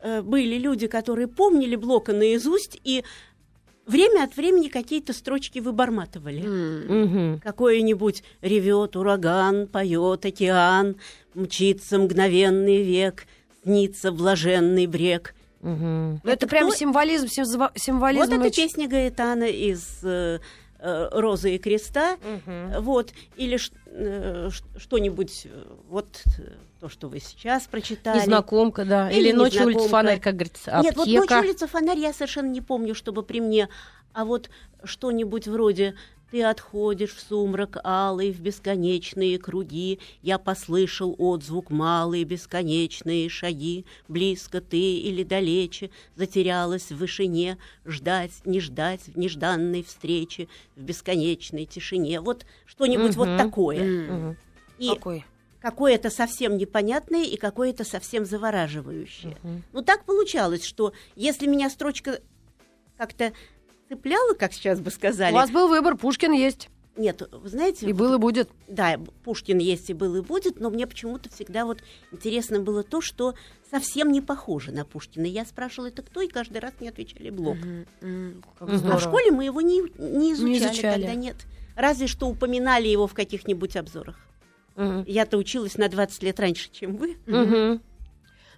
э, 0.00 0.22
были 0.22 0.56
люди, 0.56 0.86
которые 0.86 1.28
помнили 1.28 1.76
Блока 1.76 2.12
наизусть 2.12 2.80
и 2.84 3.04
время 3.86 4.24
от 4.24 4.36
времени 4.36 4.68
какие-то 4.68 5.12
строчки 5.12 5.58
выборматывали. 5.58 6.44
М. 6.44 7.02
Мгм. 7.02 7.40
Какой-нибудь 7.40 8.22
ревет 8.40 8.96
ураган, 8.96 9.66
поет 9.66 10.24
океан, 10.24 10.96
мчится 11.34 11.98
мгновенный 11.98 12.82
век, 12.82 13.26
снится 13.62 14.12
блаженный 14.12 14.86
брег. 14.86 15.34
Ну, 15.62 16.18
это, 16.24 16.30
Это 16.32 16.46
прям 16.46 16.68
кто? 16.68 16.76
символизм, 16.76 17.26
символизм. 17.28 18.24
Вот 18.24 18.32
это 18.32 18.46
очень- 18.46 18.62
песня 18.64 18.88
Гаэтана 18.88 19.44
из 19.44 20.00
э, 20.02 20.38
э, 20.78 21.08
«Розы 21.12 21.54
и 21.54 21.58
креста». 21.58 22.16
Вот, 22.78 23.12
или 23.36 23.56
ш- 23.58 23.72
э, 23.86 24.48
что-нибудь, 24.78 25.46
э, 25.46 25.64
вот 25.90 26.22
то, 26.80 26.88
что 26.88 27.08
вы 27.08 27.20
сейчас 27.20 27.64
прочитали. 27.66 28.18
Незнакомка, 28.20 28.86
да. 28.86 29.10
Или 29.10 29.28
Или 29.28 29.32
ночью 29.32 29.66
улица 29.66 29.88
фонарь, 29.90 30.18
как 30.18 30.34
говорится, 30.36 30.80
Нет, 30.82 30.96
вот 30.96 31.06
«Ночь, 31.06 31.18
аптека. 31.18 31.40
улица, 31.40 31.66
фонарь» 31.66 31.98
я 31.98 32.12
совершенно 32.14 32.48
не 32.48 32.62
помню, 32.62 32.94
чтобы 32.94 33.22
при 33.22 33.40
мне. 33.42 33.68
А 34.14 34.24
вот 34.24 34.48
что-нибудь 34.82 35.46
вроде 35.46 35.94
«Ты 36.30 36.44
отходишь 36.44 37.14
в 37.14 37.20
сумрак 37.20 37.78
алый, 37.82 38.30
в 38.30 38.40
бесконечные 38.40 39.38
круги, 39.38 39.98
я 40.22 40.38
послышал 40.38 41.16
отзвук 41.18 41.70
малый, 41.70 42.22
бесконечные 42.22 43.28
шаги, 43.28 43.84
близко 44.06 44.60
ты 44.60 44.98
или 44.98 45.24
далече, 45.24 45.90
затерялась 46.14 46.92
в 46.92 46.96
вышине, 46.96 47.58
ждать, 47.84 48.32
не 48.44 48.60
ждать 48.60 49.00
в 49.08 49.18
нежданной 49.18 49.82
встрече, 49.82 50.46
в 50.76 50.82
бесконечной 50.82 51.64
тишине». 51.64 52.20
Вот 52.20 52.46
что-нибудь 52.64 53.16
вот 53.16 53.28
Мгм. 53.28 53.36
такое. 53.36 53.80
М. 53.80 54.36
И 54.78 54.88
Какой? 54.94 55.24
какое-то 55.60 56.10
совсем 56.10 56.56
непонятное 56.56 57.24
и 57.24 57.36
какое-то 57.36 57.84
совсем 57.84 58.24
завораживающее. 58.24 59.36
Мгм. 59.42 59.64
Ну, 59.72 59.82
так 59.82 60.04
получалось, 60.04 60.64
что 60.64 60.92
если 61.16 61.46
меня 61.46 61.68
строчка 61.70 62.20
как-то 62.96 63.32
цепляла, 63.90 64.34
как 64.34 64.52
сейчас 64.52 64.80
бы 64.80 64.90
сказали... 64.90 65.32
У 65.32 65.36
вас 65.36 65.50
был 65.50 65.68
выбор, 65.68 65.96
Пушкин 65.96 66.32
есть. 66.32 66.68
Нет, 66.96 67.22
вы 67.32 67.48
знаете... 67.48 67.86
И 67.86 67.92
был, 67.92 68.14
и 68.14 68.18
будет. 68.18 68.50
Да, 68.68 69.00
Пушкин 69.24 69.58
есть 69.58 69.90
и 69.90 69.94
был, 69.94 70.16
и 70.16 70.20
будет, 70.20 70.60
но 70.60 70.70
мне 70.70 70.86
почему-то 70.86 71.28
всегда 71.28 71.64
вот 71.64 71.82
интересно 72.12 72.60
было 72.60 72.82
то, 72.84 73.00
что 73.00 73.34
совсем 73.70 74.12
не 74.12 74.20
похоже 74.20 74.70
на 74.70 74.84
Пушкина. 74.84 75.26
Я 75.26 75.44
спрашивала, 75.44 75.88
это 75.88 76.02
кто, 76.02 76.20
и 76.20 76.28
каждый 76.28 76.58
раз 76.58 76.72
мне 76.78 76.90
отвечали 76.90 77.30
Блок. 77.30 77.56
А 78.00 78.96
в 78.96 79.00
школе 79.00 79.30
мы 79.32 79.44
его 79.44 79.60
не, 79.60 79.82
не 79.98 80.34
изучали, 80.34 80.72
изучали. 80.72 81.02
тогда 81.02 81.14
нет. 81.14 81.36
разве 81.74 82.06
что 82.06 82.28
упоминали 82.28 82.86
его 82.86 83.06
в 83.06 83.14
каких-нибудь 83.14 83.76
обзорах. 83.76 84.18
Я-то 85.06 85.36
училась 85.36 85.76
на 85.76 85.88
20 85.88 86.22
лет 86.22 86.38
раньше, 86.38 86.70
чем 86.70 86.96
вы. 86.96 87.80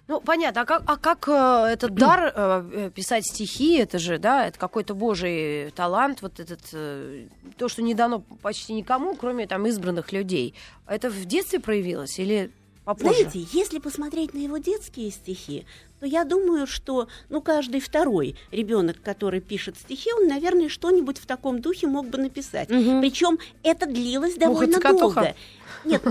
Ну, 0.07 0.19
понятно. 0.19 0.61
А 0.61 0.65
как, 0.65 0.83
а 0.85 0.97
как 0.97 1.27
э, 1.27 1.73
этот 1.73 1.93
дар 1.95 2.33
э, 2.35 2.69
э, 2.73 2.89
писать 2.93 3.25
стихи, 3.25 3.77
это 3.77 3.99
же, 3.99 4.17
да, 4.17 4.47
это 4.47 4.59
какой-то 4.59 4.93
божий 4.93 5.71
талант, 5.71 6.21
вот 6.21 6.39
этот, 6.39 6.61
э, 6.73 7.27
то, 7.57 7.69
что 7.69 7.81
не 7.81 7.93
дано 7.93 8.19
почти 8.41 8.73
никому, 8.73 9.15
кроме 9.15 9.47
там 9.47 9.65
избранных 9.65 10.11
людей. 10.11 10.53
Это 10.87 11.09
в 11.09 11.25
детстве 11.25 11.59
проявилось 11.59 12.19
или 12.19 12.51
попозже? 12.83 13.29
Знаете, 13.29 13.47
если 13.53 13.79
посмотреть 13.79 14.33
на 14.33 14.39
его 14.39 14.57
детские 14.57 15.09
стихи, 15.11 15.65
то 15.99 16.05
я 16.05 16.25
думаю, 16.25 16.67
что 16.67 17.07
ну, 17.29 17.41
каждый 17.41 17.79
второй 17.79 18.35
ребенок, 18.51 19.01
который 19.01 19.39
пишет 19.39 19.77
стихи, 19.77 20.11
он, 20.13 20.27
наверное, 20.27 20.67
что-нибудь 20.67 21.17
в 21.17 21.25
таком 21.25 21.61
духе 21.61 21.87
мог 21.87 22.07
бы 22.07 22.17
написать. 22.17 22.69
Мгм. 22.69 22.99
Причем 22.99 23.39
это 23.63 23.85
длилось 23.85 24.35
довольно 24.35 24.75
Муха-цокотуха. 24.75 25.21
долго. 25.21 25.35
Нет, 25.85 26.03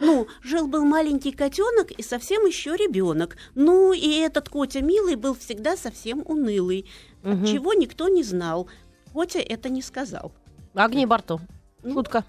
ну, 0.00 0.26
жил 0.42 0.66
был 0.66 0.84
маленький 0.84 1.32
котенок 1.32 1.90
и 1.92 2.02
совсем 2.02 2.44
еще 2.46 2.76
ребенок. 2.76 3.36
Ну, 3.54 3.92
и 3.92 4.08
этот 4.18 4.48
Котя 4.48 4.80
милый 4.80 5.14
был 5.16 5.34
всегда 5.34 5.76
совсем 5.76 6.22
унылый. 6.26 6.86
Мгм. 7.22 7.44
Чего 7.44 7.74
никто 7.74 8.08
не 8.08 8.22
знал. 8.22 8.68
Котя 9.12 9.40
это 9.40 9.68
не 9.68 9.82
сказал. 9.82 10.32
Огни 10.74 11.06
борту. 11.06 11.40
Ну, 11.82 11.94
Шутка. 11.94 12.24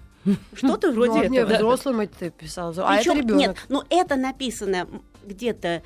Что-то 0.54 0.92
вроде 0.92 1.28
ну, 1.28 1.34
этого. 1.36 1.54
взрослым 1.56 2.00
это 2.00 2.14
ты 2.18 2.30
писал, 2.30 2.72
а 2.78 2.96
Причём- 2.98 3.18
это 3.18 3.22
ребенок. 3.26 3.38
Нет, 3.38 3.56
но 3.68 3.84
это 3.90 4.16
написано 4.16 4.88
где-то 5.24 5.82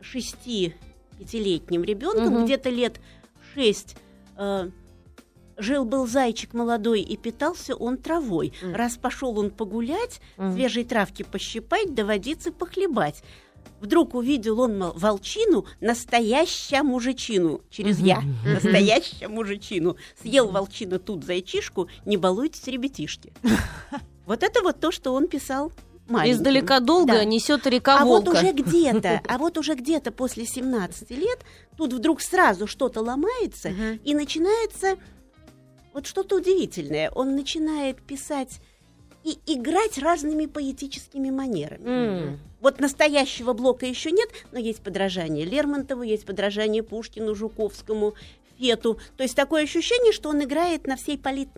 шести-пятилетним 0.00 1.82
ребенком, 1.84 2.34
Мгм. 2.34 2.44
где-то 2.44 2.70
лет 2.70 3.00
шесть. 3.54 3.96
э, 4.38 4.68
Жил 5.58 5.84
был 5.84 6.06
зайчик 6.06 6.52
молодой 6.54 7.00
и 7.00 7.16
питался 7.16 7.74
он 7.74 7.96
травой. 7.96 8.52
М. 8.62 8.74
Раз 8.74 8.96
пошел 8.96 9.38
он 9.38 9.50
погулять, 9.50 10.20
Мгм. 10.36 10.52
свежей 10.54 10.84
травки 10.84 11.22
пощипать, 11.22 11.94
да 11.94 12.04
водицы 12.04 12.52
похлебать. 12.52 13.22
Вдруг 13.80 14.14
увидел 14.14 14.60
он 14.60 14.78
волчину, 14.94 15.66
настоящую 15.80 16.84
мужичину, 16.84 17.60
через 17.70 17.98
я, 17.98 18.22
настоящую 18.44 19.30
мужичину. 19.30 19.96
Съел 20.22 20.48
волчина 20.48 20.98
тут 20.98 21.24
зайчишку, 21.24 21.88
не 22.04 22.16
балуйтесь, 22.16 22.66
ребятишки. 22.66 23.32
Вот 24.26 24.42
это 24.42 24.60
вот 24.62 24.80
то, 24.80 24.90
что 24.90 25.14
он 25.14 25.28
писал 25.28 25.70
маленьким. 26.08 26.36
Издалека 26.40 26.80
долго 26.80 27.12
Да. 27.12 27.24
несет 27.24 27.64
река 27.68 28.00
А 28.00 28.04
вот 28.04 28.24
волка. 28.24 28.38
уже 28.38 28.50
где-то, 28.52 29.20
а 29.28 29.38
вот 29.38 29.56
уже 29.56 29.74
где-то 29.74 30.10
после 30.10 30.44
17 30.46 31.10
лет 31.12 31.38
тут 31.76 31.92
вдруг 31.92 32.20
сразу 32.20 32.66
что-то 32.66 33.02
ломается 33.02 33.68
и 34.04 34.14
начинается 34.16 34.96
вот 35.96 36.06
что-то 36.06 36.36
удивительное. 36.36 37.10
Он 37.14 37.34
начинает 37.34 38.02
писать 38.02 38.60
и 39.24 39.38
играть 39.46 39.96
разными 39.96 40.44
поэтическими 40.44 41.30
манерами. 41.30 41.88
М. 41.88 42.40
Вот 42.60 42.80
настоящего 42.80 43.54
блока 43.54 43.86
еще 43.86 44.10
нет, 44.10 44.28
но 44.52 44.58
есть 44.58 44.82
подражание 44.82 45.46
Лермонтову, 45.46 46.02
есть 46.02 46.26
подражание 46.26 46.82
Пушкину, 46.82 47.34
Жуковскому, 47.34 48.12
Фету. 48.58 48.98
То 49.16 49.22
есть 49.22 49.34
такое 49.34 49.62
ощущение, 49.64 50.12
что 50.12 50.28
он 50.28 50.44
играет 50.44 50.86
на 50.86 50.96
всей 50.96 51.16
пали... 51.16 51.48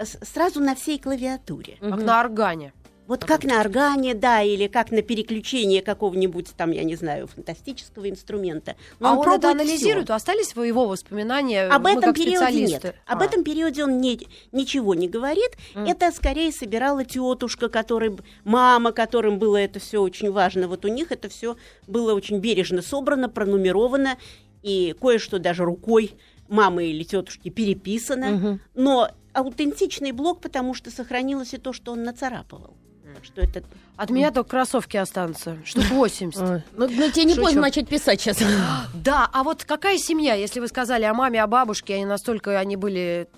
с- 0.00 0.18
сразу 0.26 0.58
на 0.60 0.74
всей 0.74 0.98
клавиатуре. 0.98 1.76
Как 1.80 1.90
Мгм. 1.90 2.04
на 2.04 2.20
органе. 2.20 2.72
Вот 3.06 3.24
как 3.24 3.44
на 3.44 3.60
органе, 3.60 4.14
да, 4.14 4.40
или 4.42 4.66
как 4.66 4.90
на 4.90 5.02
переключение 5.02 5.82
какого-нибудь 5.82 6.54
там, 6.56 6.70
я 6.70 6.84
не 6.84 6.94
знаю, 6.96 7.26
фантастического 7.26 8.08
инструмента. 8.08 8.76
Но 8.98 9.08
а 9.08 9.12
он, 9.12 9.18
это 9.20 9.40
пробует 9.40 9.44
анализирует? 9.60 10.06
всё. 10.06 10.14
Остались 10.14 10.56
вы 10.56 10.68
его 10.68 10.86
воспоминания? 10.88 11.66
Об 11.68 11.86
этом 11.86 12.14
периоде 12.14 12.62
нет. 12.64 12.94
Об 13.06 13.20
А. 13.20 13.24
этом 13.26 13.44
периоде 13.44 13.84
он 13.84 14.00
не- 14.00 14.26
ничего 14.52 14.94
не 14.94 15.06
говорит. 15.08 15.50
М. 15.74 15.84
Это 15.84 16.10
скорее 16.12 16.50
собирала 16.50 17.04
тетушка, 17.04 17.68
которой, 17.68 18.08
б- 18.08 18.22
мама, 18.44 18.92
которым 18.92 19.38
было 19.38 19.58
это 19.58 19.80
все 19.80 20.00
очень 20.00 20.30
важно. 20.32 20.66
Вот 20.66 20.84
у 20.86 20.88
них 20.88 21.12
это 21.12 21.28
все 21.28 21.56
было 21.86 22.14
очень 22.14 22.38
бережно 22.38 22.80
собрано, 22.80 23.28
пронумеровано, 23.28 24.16
и 24.62 24.94
кое-что 24.98 25.38
даже 25.38 25.64
рукой 25.64 26.12
мамы 26.48 26.86
или 26.86 27.02
тетушки 27.04 27.50
переписано. 27.50 28.26
Мгм. 28.30 28.60
Но 28.74 29.10
аутентичный 29.34 30.12
блок, 30.12 30.40
потому 30.40 30.72
что 30.72 30.90
сохранилось 30.90 31.52
и 31.52 31.58
то, 31.58 31.72
что 31.74 31.92
он 31.92 32.02
нацарапывал. 32.04 32.76
Что 33.22 33.40
это 33.40 33.62
От 33.96 34.10
меня 34.10 34.30
только 34.30 34.50
кроссовки 34.50 34.96
останутся. 34.96 35.56
Штук 35.64 35.84
80. 35.90 36.40
Ой, 36.50 36.62
Ну, 36.76 36.88
ну, 36.88 37.10
тебе 37.10 37.24
не 37.24 37.30
Шучу. 37.34 37.42
поздно 37.42 37.60
начать 37.62 37.88
писать 37.88 38.20
сейчас. 38.20 38.38
Да, 38.94 39.28
а 39.32 39.42
вот 39.44 39.64
какая 39.64 39.98
семья, 39.98 40.34
если 40.34 40.60
вы 40.60 40.68
сказали 40.68 41.04
о 41.04 41.14
маме, 41.14 41.42
о 41.42 41.46
бабушке, 41.46 41.94
они 41.94 42.04
настолько 42.04 42.58
они 42.58 42.76
были... 42.76 43.28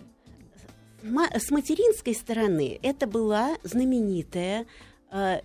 С 1.02 1.50
материнской 1.50 2.14
стороны 2.14 2.80
это 2.82 3.06
была 3.06 3.50
знаменитая, 3.62 4.66
э, 5.12 5.38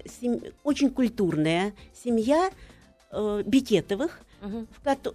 очень 0.64 0.90
культурная 0.90 1.74
семья 2.04 2.50
э, 3.12 3.44
Бекетовых, 3.46 4.22
Мгм. 4.42 4.68
в 4.76 4.84
кото- 4.84 5.14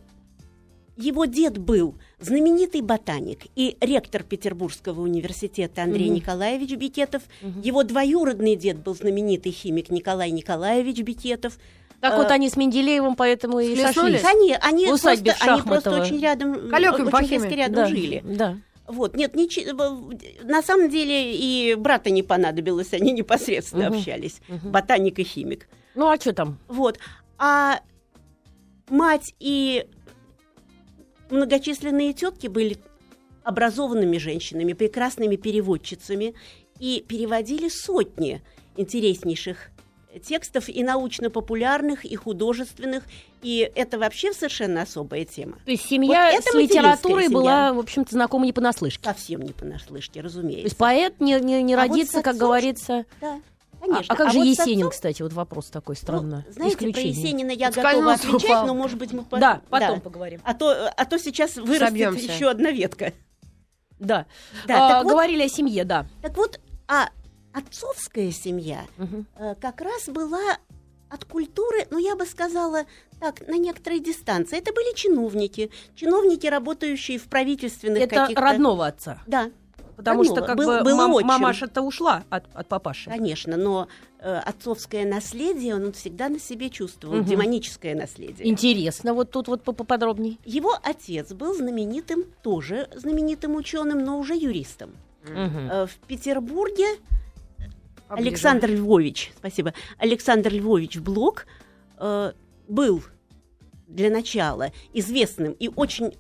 его 0.97 1.25
дед 1.25 1.59
был 1.59 1.97
знаменитый 2.19 2.81
ботаник 2.81 3.41
и 3.57 3.77
ректор 3.81 4.23
Петербургского 4.23 5.01
университета 5.03 5.83
Андрей 5.83 6.07
Мгм. 6.07 6.15
Николаевич 6.17 6.73
Бекетов. 6.73 7.23
Мгм. 7.43 7.61
Его 7.61 7.83
двоюродный 7.83 8.57
дед 8.57 8.79
был 8.79 8.95
знаменитый 8.95 9.53
химик 9.53 9.91
Николай 9.91 10.31
Николаевич 10.31 11.01
Бекетов. 11.01 11.59
Так 12.01 12.15
Э, 12.15 12.17
вот 12.19 12.31
они 12.31 12.49
с 12.51 12.57
Менделеевым 12.57 13.17
поэтому 13.17 13.59
и 13.61 13.75
сошлись. 13.77 14.25
Они, 14.25 14.55
они, 14.61 14.91
усадьбе 14.91 15.33
просто, 15.33 15.53
они 15.55 15.63
просто 15.63 16.01
очень 16.01 16.21
рядом, 16.21 16.69
Калёками 16.69 17.03
очень 17.09 17.11
по 17.11 17.19
близко 17.19 17.49
рядом 17.49 17.75
Да, 17.75 17.87
жили. 17.87 18.23
Да. 18.25 18.57
Вот, 18.87 19.17
нет, 19.17 19.35
ничи- 19.35 19.73
в- 19.73 20.15
на 20.45 20.63
самом 20.63 20.89
деле 20.91 21.35
и 21.35 21.75
брата 21.75 22.11
не 22.11 22.23
понадобилось, 22.23 22.93
они 22.93 23.13
непосредственно 23.13 23.89
Мгм. 23.91 23.99
общались, 23.99 24.41
Мгм. 24.49 24.71
ботаник 24.71 25.19
и 25.19 25.25
химик. 25.25 25.69
Ну 25.95 26.09
а 26.09 26.17
что 26.21 26.33
там? 26.33 26.59
Вот, 26.69 26.99
а 27.39 27.81
мать 28.89 29.35
и 29.41 29.87
многочисленные 31.31 32.13
тетки 32.13 32.47
были 32.47 32.79
образованными 33.45 34.19
женщинами, 34.19 34.73
прекрасными 34.73 35.37
переводчицами 35.37 36.35
и 36.81 37.05
переводили 37.07 37.69
сотни 37.69 38.43
интереснейших 38.77 39.71
текстов 40.25 40.69
и 40.69 40.83
научно-популярных, 40.83 42.05
и 42.05 42.17
художественных, 42.17 43.05
и 43.43 43.71
это 43.75 43.99
вообще 43.99 44.33
совершенно 44.33 44.83
особая 44.83 45.25
тема. 45.25 45.59
То 45.65 45.71
есть 45.71 45.87
семья 45.87 46.31
Вот 46.33 46.43
с 46.45 46.55
литературой 46.55 47.15
материнская 47.29 47.29
была, 47.35 47.69
семья. 47.69 47.73
в 47.75 47.79
общем-то, 47.79 48.13
знакома 48.13 48.47
не 48.47 48.53
понаслышке. 48.53 49.05
Совсем 49.05 49.43
не 49.43 49.53
понаслышке, 49.53 50.21
То 50.21 50.25
разумеется. 50.27 50.65
есть 50.65 50.77
поэт 50.77 51.21
не, 51.21 51.39
не, 51.41 51.63
не 51.63 51.75
А 51.75 51.83
вот 51.83 51.89
родится, 51.91 52.21
с 52.21 52.23
как 52.23 52.35
отцом 52.35 52.49
говорится. 52.49 53.05
Да, 53.21 53.41
конечно. 53.95 54.15
а 54.15 54.17
как 54.17 54.33
же 54.33 54.39
вот 54.39 54.45
Есенин, 54.47 54.79
отцом, 54.79 54.91
кстати, 54.91 55.23
вот 55.23 55.33
вопрос 55.33 55.67
такой 55.67 55.97
странно. 55.97 56.45
ну, 56.47 56.53
знаете, 56.53 56.77
про 56.77 56.87
Исключение. 56.91 57.23
Есенина 57.23 57.51
я 57.53 57.67
Подскользнулся, 57.67 58.17
готова 58.17 58.37
отвечать, 58.37 58.51
упал. 58.51 58.67
но, 58.67 58.75
может 58.75 58.99
быть, 58.99 59.13
мы... 59.13 59.25
по- 59.25 59.39
Да, 59.39 59.63
потом 59.71 60.01
поговорим. 60.01 60.41
А 60.45 60.55
то, 60.55 60.89
а 60.97 61.05
то 61.05 61.19
сейчас 61.19 61.57
вырастет 61.57 61.89
Собьемся. 61.89 62.33
еще 62.33 62.49
одна 62.51 62.71
ветка. 62.71 63.13
Да. 63.99 64.27
Да, 64.67 64.87
А, 64.87 64.89
так 64.91 65.05
вот- 65.05 65.11
Говорили 65.13 65.43
о 65.45 65.49
семье, 65.49 65.85
да. 65.85 66.07
Так 66.23 66.37
вот, 66.37 66.61
а 66.89 67.09
отцовская 67.53 68.31
семья 68.33 68.85
э, 69.39 69.55
как 69.61 69.81
раз 69.81 70.09
была 70.09 70.59
от 71.09 71.25
культуры, 71.25 71.87
ну, 71.91 71.99
я 71.99 72.17
бы 72.17 72.27
сказала, 72.27 72.83
так, 73.21 73.47
на 73.47 73.57
некоторой 73.57 74.01
дистанции. 74.01 74.59
Это 74.59 74.73
были 74.73 74.95
чиновники, 74.95 75.71
чиновники, 75.95 76.47
работающие 76.47 77.19
в 77.19 77.25
правительственных 77.29 78.03
Это 78.03 78.17
каких-то... 78.17 78.43
родного 78.43 78.87
отца. 78.89 79.23
Да, 79.27 79.51
Потому 79.97 80.25
что 80.25 80.37
Родного. 80.37 80.47
как 80.47 80.57
Был- 80.59 80.79
бы 80.79 80.85
был 80.85 80.97
мам- 80.97 81.15
отчим. 81.15 81.27
мамаша-то 81.29 81.83
ушла 81.83 82.25
от, 82.31 82.45
от 82.55 82.69
папаши. 82.69 83.09
конечно, 83.11 83.57
но 83.57 83.89
э, 84.21 84.37
отцовское 84.39 85.07
наследие 85.07 85.75
он 85.75 85.93
всегда 85.93 86.29
на 86.29 86.39
себе 86.39 86.69
чувствовал, 86.71 87.17
Мгм. 87.17 87.25
демоническое 87.27 87.95
наследие. 87.95 88.49
Интересно, 88.49 89.15
вот 89.15 89.31
тут 89.31 89.49
вот 89.49 89.63
по- 89.63 89.73
поподробней. 89.73 90.39
Его 90.45 90.75
отец 90.83 91.33
был 91.33 91.55
знаменитым, 91.55 92.25
тоже 92.43 92.89
знаменитым 92.95 93.55
ученым, 93.57 94.05
но 94.05 94.19
уже 94.19 94.35
юристом. 94.35 94.91
Э, 95.29 95.87
В 95.87 96.07
Петербурге 96.07 96.87
Поближе. 98.09 98.29
Александр 98.29 98.71
Львович, 98.71 99.33
спасибо, 99.37 99.75
Александр 99.99 100.53
Львович 100.53 100.99
Блок 100.99 101.47
э, 101.99 102.33
был 102.69 103.03
для 103.89 104.11
начала 104.11 104.71
известным 104.93 105.53
и 105.53 105.69
очень 105.75 106.15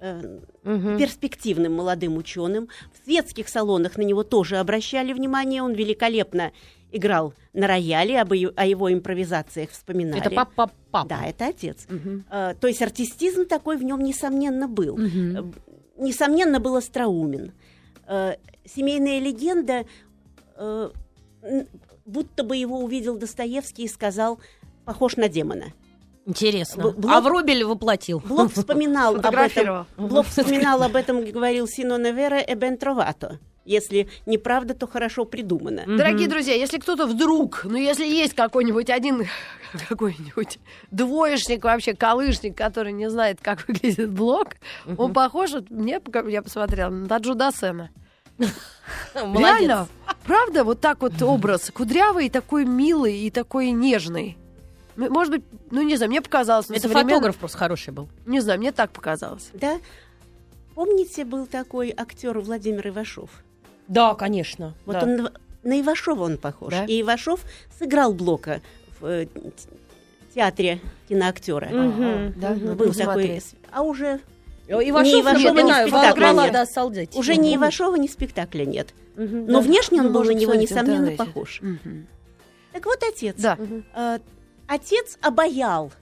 э, 0.00 0.40
Мгм. 0.76 0.98
перспективным 0.98 1.74
молодым 1.74 2.16
ученым. 2.16 2.68
В 2.92 3.04
светских 3.04 3.48
салонах 3.48 3.96
на 3.96 4.02
него 4.02 4.22
тоже 4.22 4.56
обращали 4.58 5.12
внимание. 5.12 5.62
Он 5.62 5.72
великолепно 5.72 6.52
играл 6.92 7.34
на 7.52 7.66
рояле, 7.66 8.20
об 8.20 8.32
о 8.32 8.64
его 8.66 8.92
импровизациях 8.92 9.70
вспоминали. 9.70 10.20
Это 10.20 10.30
папа 10.30 10.70
папа. 10.90 11.08
Да, 11.08 11.26
это 11.26 11.46
отец. 11.48 11.86
Мгм. 11.88 12.24
Э, 12.30 12.54
то 12.58 12.66
есть 12.66 12.80
артистизм 12.82 13.44
такой 13.46 13.76
в 13.76 13.82
нем, 13.84 14.00
несомненно, 14.02 14.68
был. 14.68 14.98
Э, 14.98 15.42
Несомненно, 15.98 16.60
был 16.60 16.76
остроумен. 16.76 17.52
Э, 18.06 18.34
Семейная 18.64 19.18
легенда, 19.18 19.84
н- 20.58 21.66
будто 22.06 22.42
бы 22.44 22.56
его 22.56 22.80
увидел 22.80 23.16
Достоевский 23.16 23.84
и 23.84 23.88
сказал, 23.88 24.38
похож 24.84 25.16
на 25.16 25.28
демона. 25.28 25.72
Интересно. 26.28 26.82
Б- 26.82 26.92
Блок- 26.92 27.12
А 27.12 27.20
Врубель 27.22 27.64
воплотил. 27.64 28.20
Блок 28.20 28.52
вспоминал 28.52 29.16
об 29.16 29.22
этом. 29.34 29.86
Блок 29.96 30.26
вспоминал 30.26 30.82
об 30.82 30.94
этом, 30.94 31.24
говорил 31.24 31.66
Сино 31.66 31.96
Невера 31.98 32.38
e 32.38 32.54
ben 32.54 32.76
trovato. 32.78 33.38
Если 33.64 34.08
неправда, 34.26 34.74
то 34.74 34.86
хорошо 34.86 35.24
придумано. 35.24 35.84
Дорогие 35.86 36.28
друзья, 36.28 36.54
если 36.54 36.78
кто-то 36.78 37.06
вдруг, 37.06 37.62
ну 37.64 37.76
если 37.76 38.06
есть 38.06 38.34
какой-нибудь 38.34 38.90
один 38.90 39.26
какой-нибудь 39.88 40.58
двоечник, 40.90 41.64
вообще 41.64 41.94
колышник, 41.94 42.56
который 42.56 42.92
не 42.92 43.08
знает, 43.10 43.38
как 43.42 43.66
выглядит 43.68 44.10
блок, 44.10 44.48
он 44.98 45.12
похож, 45.14 45.52
вот 45.52 45.70
мне, 45.70 46.00
я 46.28 46.42
посмотрела, 46.42 46.90
на 46.90 47.06
Таджу 47.08 47.34
Дасена. 47.34 47.90
Реально, 49.14 49.88
правда, 50.26 50.64
вот 50.64 50.80
так 50.80 51.00
вот 51.02 51.20
образ. 51.22 51.70
Кудрявый, 51.70 52.30
такой 52.30 52.64
милый 52.64 53.18
и 53.18 53.30
такой 53.30 53.70
нежный. 53.70 54.36
Может 54.98 55.32
быть, 55.32 55.42
ну 55.70 55.82
не 55.82 55.96
знаю, 55.96 56.10
мне 56.10 56.20
показалось. 56.20 56.68
Это 56.70 56.80
современном- 56.80 57.08
фотограф 57.10 57.36
просто 57.36 57.56
хороший 57.58 57.92
был. 57.92 58.08
Не 58.26 58.40
знаю, 58.40 58.58
мне 58.58 58.72
так 58.72 58.90
показалось. 58.90 59.50
Да? 59.54 59.78
Помните, 60.74 61.24
был 61.24 61.46
такой 61.46 61.94
актер 61.96 62.38
Владимир 62.40 62.88
Ивашов? 62.88 63.30
Да, 63.86 64.14
конечно. 64.14 64.74
Вот 64.86 64.94
Да. 64.94 65.02
он 65.02 65.16
на- 65.64 65.80
Ивашова 65.80 66.24
он 66.24 66.38
похож. 66.38 66.72
Да? 66.72 66.84
И 66.84 67.00
Ивашов 67.02 67.40
сыграл 67.78 68.12
Блока 68.12 68.60
в 69.00 69.06
э, 69.06 69.26
театре 70.34 70.80
киноактера. 71.08 71.66
Ага, 71.66 72.32
да, 72.36 72.50
надо 72.50 72.74
Был 72.74 72.92
такой. 72.92 73.42
А 73.72 73.82
уже 73.82 74.20
Ивашов, 74.68 75.12
Не 75.14 75.20
Ивашова, 75.22 75.60
не 75.60 75.72
спектакля 75.88 76.32
нет. 76.32 76.52
да 76.52 76.66
солдатик. 76.66 77.16
уже 77.16 77.34
Мгм. 77.34 77.54
Ивашова, 77.54 77.96
ни 77.96 78.06
спектакля 78.06 78.64
нет. 78.66 78.88
Мгм, 79.16 79.46
Но 79.46 79.52
да. 79.54 79.60
внешне 79.60 80.00
он 80.00 80.08
Ну, 80.08 80.12
был 80.12 80.24
на 80.24 80.30
него, 80.32 80.54
несомненно, 80.54 81.12
похож. 81.12 81.60
Мгм. 81.62 82.06
Так 82.72 82.84
вот, 82.84 82.98
отец. 83.02 83.36
Да. 83.38 83.56
Э, 83.94 84.18
отец 84.68 85.18
обаял 85.22 85.92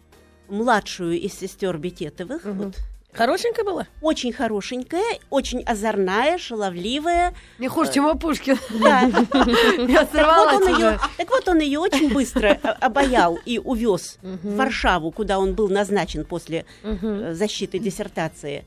младшую 0.49 1.19
из 1.21 1.35
сестер 1.35 1.79
Бекетовых. 1.79 2.45
Мгм. 2.45 2.59
Вот, 2.59 2.75
Хорошенькая 3.13 3.65
была? 3.65 3.87
очень 4.03 4.33
хорошенькая, 4.33 5.19
очень 5.31 5.63
озорная, 5.63 6.37
шаловливая. 6.39 7.35
Не 7.59 7.69
хуже, 7.69 7.95
чем 7.95 8.05
у 8.05 8.15
Пушкина. 8.19 8.59
Да. 8.81 9.11
Так 10.13 10.27
вот, 10.37 10.53
он 10.53 10.69
ее, 10.69 10.75
уже. 10.75 11.01
так 11.17 11.31
вот 11.31 11.49
он 11.49 11.59
ее 11.61 11.79
очень 11.79 12.13
быстро 12.13 12.53
о- 12.63 12.73
обаял 12.87 13.39
и 13.47 13.59
увез 13.59 14.19
в 14.23 14.57
Варшаву, 14.57 15.11
куда 15.13 15.39
он 15.39 15.55
был 15.55 15.69
назначен 15.69 16.25
после 16.25 16.67
э, 16.83 17.33
защиты 17.35 17.79
диссертации. 17.79 18.65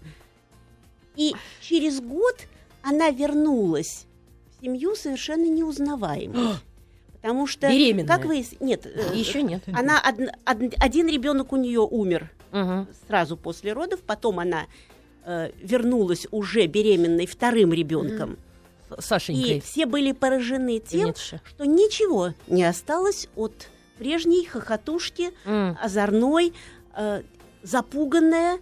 И 1.15 1.35
через 1.61 1.99
год 2.01 2.35
она 2.81 3.09
вернулась 3.11 4.05
в 4.57 4.63
семью 4.63 4.95
совершенно 4.95 5.45
неузнаваемой. 5.45 6.55
Потому 7.21 7.47
что, 7.47 7.67
Беременная? 7.69 8.07
как 8.07 8.25
вы... 8.25 8.45
Нет, 8.61 8.85
э, 8.85 9.11
Еще 9.13 9.41
нет. 9.43 9.63
она 9.73 9.99
од- 9.99 10.29
од- 10.45 10.73
один 10.79 11.07
ребенок 11.09 11.51
у 11.51 11.57
нее 11.57 11.81
умер 11.81 12.29
Мгм. 12.51 12.87
сразу 13.07 13.35
после 13.37 13.73
родов, 13.73 13.99
потом 14.01 14.39
она 14.39 14.67
э, 15.25 15.51
вернулась 15.61 16.25
уже 16.31 16.65
беременной 16.65 17.27
вторым 17.27 17.73
ребенком. 17.73 18.37
Сашенькой. 18.97 19.57
И 19.57 19.59
все 19.61 19.85
были 19.85 20.13
поражены 20.13 20.79
тем, 20.79 21.07
Ниетше. 21.07 21.41
что 21.45 21.65
ничего 21.65 22.33
не 22.47 22.63
осталось 22.63 23.27
от 23.35 23.67
прежней 23.99 24.45
хохотушки, 24.45 25.31
М. 25.45 25.77
озорной, 25.79 26.53
э, 26.95 27.21
запуганная, 27.61 28.59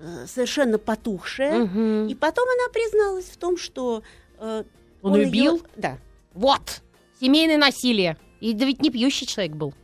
э, 0.00 0.26
совершенно 0.26 0.78
потухшая. 0.78 1.64
Мгм. 1.64 2.06
И 2.06 2.14
потом 2.14 2.46
она 2.48 2.72
призналась 2.72 3.26
в 3.26 3.36
том, 3.36 3.58
что 3.58 4.02
э, 4.38 4.62
Он 5.02 5.14
её 5.14 5.22
её- 5.24 5.32
бил? 5.32 5.62
Да. 5.76 5.98
Вот. 6.32 6.80
Семейное 7.20 7.58
насилие. 7.58 8.16
И 8.40 8.52
да 8.52 8.64
ведь 8.64 8.80
не 8.82 8.90
пьющий 8.90 9.26
человек 9.26 9.54
был. 9.56 9.74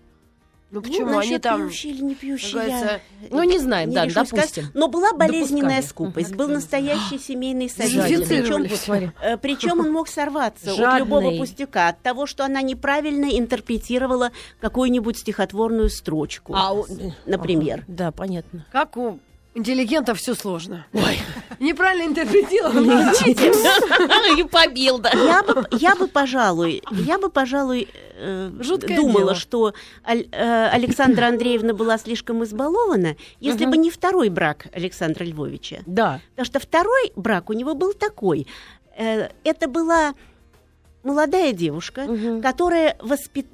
Ну 0.71 0.81
Ну, 0.81 0.83
почему 0.83 1.07
они 1.07 1.17
насчет 1.19 1.43
там... 1.43 1.69
пьющий 1.69 1.91
или 1.91 2.03
не 2.03 2.15
пьющий, 2.17 2.57
я 2.57 3.01
Ну, 3.31 3.45
не 3.45 3.59
знаем, 3.61 3.93
да, 3.93 4.07
решусь 4.07 4.27
сказать. 4.29 4.55
допустим. 4.55 4.65
Но 4.75 4.89
была 4.89 5.13
болезненная 5.13 5.81
Допускали. 5.83 5.87
скупость, 5.87 6.35
был 6.35 6.49
настоящий 6.49 7.19
семейный 7.19 7.69
союз. 7.71 7.93
Причем, 8.09 9.39
причем 9.41 9.81
он 9.81 9.93
мог 9.93 10.09
сорваться 10.09 10.73
от 10.73 10.77
Жадный. 10.77 10.99
любого 11.01 11.31
пустяка, 11.39 11.89
от 11.91 12.01
того, 12.03 12.27
что 12.27 12.45
она 12.45 12.61
неправильно 12.61 13.27
интерпретировала 13.39 14.33
какую-нибудь 14.61 15.17
стихотворную 15.19 15.91
строчку. 15.91 16.55
А, 16.57 16.75
например. 17.27 17.81
Ага, 17.83 17.85
Да, 17.89 18.11
понятно. 18.11 18.67
Как 18.73 18.97
у 18.97 19.21
интеллигентов 19.55 20.19
все 20.19 20.35
сложно. 20.35 20.87
Ой. 20.93 21.19
Неправильно 21.61 22.07
интерпретировал. 22.07 22.73
И 24.39 24.43
побил, 24.45 24.99
да. 24.99 25.11
Я 25.11 25.43
бы, 25.43 25.67
я 25.73 25.95
бы, 25.95 26.09
пожалуй, 26.09 26.83
я 26.91 27.19
бы, 27.19 27.31
пожалуй, 27.31 27.89
э, 28.17 28.51
Жуткое 28.61 28.97
думала, 28.97 29.19
дело. 29.19 29.35
что 29.35 29.75
Аль- 30.07 30.29
э, 30.33 30.67
Александра 30.73 31.27
Андреевна 31.27 31.73
была 31.75 31.99
слишком 31.99 32.43
избалована, 32.45 33.17
если 33.41 33.67
бы 33.67 33.77
не 33.77 33.91
второй 33.91 34.29
брак 34.29 34.67
Александра 34.73 35.25
Львовича. 35.25 35.79
Да. 35.87 36.21
Потому 36.31 36.47
что 36.47 36.59
второй 36.61 37.13
брак 37.17 37.51
у 37.51 37.53
него 37.53 37.75
был 37.75 37.93
такой. 37.95 38.47
Э, 38.97 39.29
Это 39.45 39.69
была 39.69 40.15
молодая 41.03 41.53
девушка, 41.53 42.03
Мгм. 42.03 42.43
которая 42.43 42.97
воспит... 43.01 43.47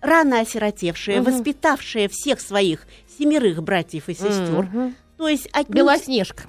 рано 0.00 0.40
осиротевшая, 0.40 1.20
Мгм. 1.22 1.32
воспитавшая 1.32 2.08
всех 2.08 2.40
своих 2.40 2.86
семерых 3.18 3.62
братьев 3.62 4.08
и 4.08 4.14
сестер. 4.14 4.62
Мгм. 4.72 4.94
То 5.18 5.28
есть 5.28 5.46
отнюдь- 5.52 5.76
Белоснежка. 5.76 6.44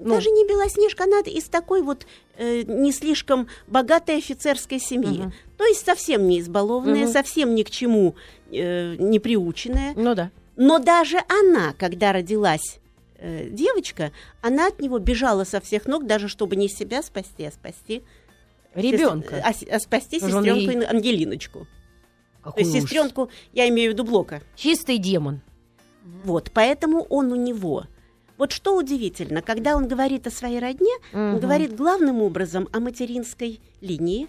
ну. 0.00 0.14
даже 0.14 0.30
не 0.30 0.46
Белоснежка, 0.48 1.04
она 1.04 1.20
из 1.20 1.44
такой 1.44 1.82
вот 1.82 2.06
э, 2.36 2.62
не 2.66 2.90
слишком 2.90 3.46
богатой 3.68 4.16
офицерской 4.18 4.80
семьи. 4.80 5.20
Мгм. 5.20 5.32
То 5.56 5.64
есть 5.66 5.84
совсем 5.84 6.26
не 6.26 6.40
избалованная, 6.40 7.04
Мгм. 7.04 7.12
совсем 7.12 7.54
ни 7.54 7.62
к 7.62 7.70
чему 7.70 8.16
э, 8.50 8.96
не 8.98 9.18
приученная. 9.20 9.92
Ну 9.94 10.14
да. 10.14 10.30
Но 10.56 10.78
даже 10.78 11.18
она, 11.28 11.74
когда 11.78 12.12
родилась 12.12 12.78
э, 13.18 13.48
девочка, 13.50 14.10
она 14.42 14.66
от 14.68 14.80
него 14.80 14.98
бежала 14.98 15.44
со 15.44 15.60
всех 15.60 15.86
ног, 15.86 16.06
даже 16.06 16.28
чтобы 16.28 16.56
не 16.56 16.68
себя 16.68 17.02
спасти, 17.02 17.44
а 17.44 17.50
спасти 17.52 18.02
Ребенка. 18.74 19.42
а, 19.44 19.52
а 19.70 19.78
спасти 19.80 20.18
сестренку 20.18 20.70
ей- 20.70 20.84
Ангелиночку. 20.86 21.60
То 22.42 22.50
Какой 22.50 22.64
сестренку, 22.64 23.30
я 23.52 23.68
имею 23.68 23.90
в 23.90 23.94
виду 23.94 24.04
Блока. 24.04 24.42
Чистый 24.56 24.98
демон. 24.98 25.40
Вот, 26.24 26.50
поэтому 26.52 27.02
он 27.08 27.32
у 27.32 27.36
него. 27.36 27.84
Вот 28.36 28.52
что 28.52 28.76
удивительно, 28.76 29.42
когда 29.42 29.76
он 29.76 29.86
говорит 29.86 30.26
о 30.26 30.30
своей 30.30 30.58
родне, 30.58 30.90
он 31.12 31.32
Мгм. 31.32 31.40
говорит 31.40 31.76
главным 31.76 32.20
образом 32.22 32.68
о 32.72 32.80
материнской 32.80 33.60
линии. 33.80 34.28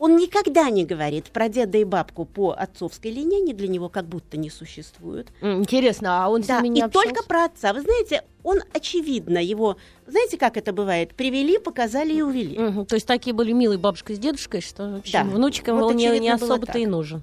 Он 0.00 0.16
никогда 0.16 0.68
не 0.68 0.84
говорит 0.84 1.26
про 1.26 1.48
деда 1.48 1.78
и 1.78 1.84
бабку 1.84 2.24
по 2.24 2.50
отцовской 2.50 3.12
линии, 3.12 3.40
они 3.40 3.52
для 3.54 3.68
него 3.68 3.88
как 3.88 4.04
будто 4.06 4.36
не 4.36 4.50
существуют. 4.50 5.28
Интересно, 5.40 6.24
а 6.24 6.28
он 6.28 6.42
с 6.42 6.48
Да, 6.48 6.60
ними 6.60 6.74
не 6.74 6.80
и 6.80 6.82
общался? 6.82 7.08
только 7.10 7.24
про 7.28 7.44
отца. 7.44 7.72
Вы 7.72 7.82
знаете, 7.82 8.24
он 8.42 8.58
очевидно 8.74 9.38
его, 9.38 9.76
знаете, 10.08 10.38
как 10.38 10.56
это 10.56 10.72
бывает, 10.72 11.14
привели, 11.14 11.56
показали 11.58 12.14
и 12.14 12.20
увели. 12.22 12.58
Мгм, 12.58 12.86
То 12.86 12.96
есть 12.96 13.06
такие 13.06 13.32
были 13.32 13.52
милые 13.52 13.78
бабушка 13.78 14.12
с 14.12 14.18
дедушкой, 14.18 14.60
что 14.60 14.88
в 14.90 14.96
общем, 14.96 15.12
Да. 15.12 15.36
внучкам 15.36 15.76
Вот 15.78 15.92
он 15.92 15.96
не, 15.96 16.28
особо-то 16.32 16.78
и 16.78 16.86
нужен. 16.86 17.22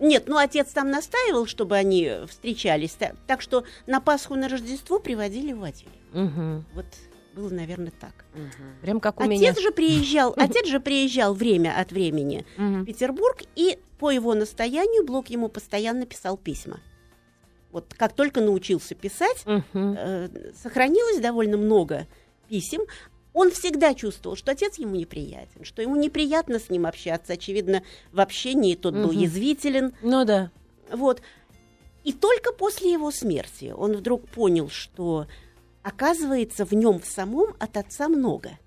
Нет, 0.00 0.24
ну 0.26 0.36
отец 0.36 0.68
там 0.72 0.90
настаивал, 0.90 1.46
чтобы 1.46 1.76
они 1.76 2.10
встречались, 2.28 2.92
та- 2.92 3.14
так 3.26 3.40
что 3.40 3.64
на 3.86 4.00
Пасху, 4.00 4.34
на 4.36 4.48
Рождество 4.48 4.98
приводили 5.00 5.52
в. 5.52 5.88
Мгм. 6.12 6.64
Вот 6.74 6.86
было, 7.34 7.50
наверное, 7.50 7.92
так. 8.00 8.24
Прям 8.82 9.00
как 9.00 9.20
у 9.20 9.24
Отец 9.24 9.30
меня. 9.40 9.54
же 9.54 9.70
приезжал, 9.70 10.32
отец 10.36 10.66
же 10.68 10.80
приезжал 10.80 11.34
время 11.34 11.78
от 11.78 11.92
времени 11.92 12.44
в 12.56 12.60
Мгм. 12.60 12.86
Петербург, 12.86 13.42
и 13.56 13.78
по 13.98 14.10
его 14.10 14.34
настоянию 14.34 15.04
Блок 15.04 15.30
ему 15.30 15.48
постоянно 15.48 16.06
писал 16.06 16.36
письма. 16.36 16.80
Вот 17.72 17.92
как 17.96 18.12
только 18.14 18.40
научился 18.40 18.94
писать, 18.94 19.44
Мгм. 19.46 19.64
э, 19.98 20.28
сохранилось 20.62 21.20
довольно 21.20 21.56
много 21.56 22.06
писем. 22.48 22.80
Он 23.34 23.50
всегда 23.50 23.94
чувствовал, 23.94 24.36
что 24.36 24.52
отец 24.52 24.78
ему 24.78 24.96
неприятен, 24.96 25.64
что 25.64 25.82
ему 25.82 25.96
неприятно 25.96 26.58
с 26.58 26.70
ним 26.70 26.86
общаться. 26.86 27.34
Очевидно, 27.34 27.82
в 28.12 28.20
общении 28.20 28.74
тот 28.74 28.94
был 28.94 29.12
Мгм. 29.12 29.18
язвителен. 29.18 29.92
Ну 30.02 30.24
да. 30.24 30.50
Вот. 30.92 31.20
И 32.04 32.12
только 32.12 32.52
после 32.52 32.92
его 32.92 33.10
смерти 33.10 33.74
он 33.76 33.92
вдруг 33.92 34.26
понял, 34.28 34.70
что 34.70 35.26
оказывается 35.82 36.64
в 36.64 36.72
нем 36.72 37.00
в 37.00 37.06
самом 37.06 37.54
от 37.58 37.76
отца 37.76 38.08
много. 38.08 38.58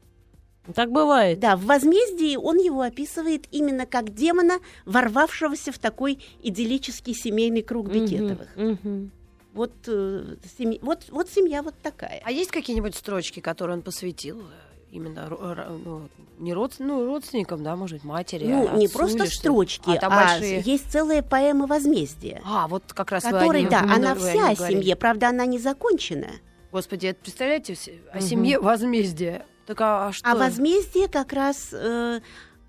Так 0.76 0.92
бывает. 0.92 1.40
Да, 1.40 1.56
в 1.56 1.66
возмездии 1.66 2.36
он 2.36 2.58
его 2.58 2.82
описывает 2.82 3.46
именно 3.52 3.88
как 3.88 4.14
демона, 4.14 4.60
ворвавшегося 4.86 5.72
в 5.72 5.80
такой 5.80 6.20
идиллический 6.44 7.16
семейный 7.16 7.64
круг. 7.64 7.90
Бекетовых. 7.90 8.56
Мгм. 8.56 9.12
Вот, 9.54 9.72
э, 9.88 10.36
семи- 10.58 10.80
вот, 10.82 11.06
вот 11.10 11.30
семья 11.30 11.62
вот 11.62 11.76
такая. 11.82 12.22
А 12.24 12.32
есть 12.32 12.52
какие-нибудь 12.52 12.96
строчки, 12.96 13.42
которые 13.42 13.78
он 13.78 13.84
посвятил 13.84 14.40
э, 14.42 14.44
именно 14.92 15.28
ну, 15.30 16.10
не 16.40 16.54
род, 16.54 16.76
ну, 16.80 17.06
родственникам, 17.06 17.64
да, 17.64 17.76
может 17.76 17.98
быть, 17.98 18.04
матери? 18.06 18.46
Ну, 18.46 18.78
не 18.78 18.86
отцу 18.86 18.98
просто 18.98 19.18
или 19.18 19.30
что? 19.30 19.40
строчки, 19.40 19.90
а, 19.90 19.94
а, 19.94 19.98
там 19.98 20.16
большие... 20.16 20.62
есть 20.62 20.92
целая 20.92 21.22
поэма 21.22 21.68
возмездия. 21.68 22.42
А, 22.46 22.68
вот 22.68 22.94
как 22.94 23.12
раз 23.12 23.24
Которой, 23.24 23.66
да, 23.68 23.80
именно 23.80 23.96
она 23.96 24.16
вся 24.16 24.52
о 24.52 24.56
говорили. 24.56 24.80
семье, 24.80 24.96
правда, 24.96 25.30
она 25.30 25.46
не 25.46 25.60
закончена. 25.60 26.30
Господи, 26.72 27.08
это 27.08 27.22
представляете, 27.22 27.78
о 28.14 28.18
Мгм. 28.18 28.26
семье 28.26 28.60
возмездие. 28.60 29.46
Так 29.66 29.82
а, 29.82 30.08
а 30.08 30.14
что? 30.14 30.32
А 30.32 30.36
возмездие 30.36 31.08
как 31.10 31.34
раз 31.34 31.70
э, 31.74 32.22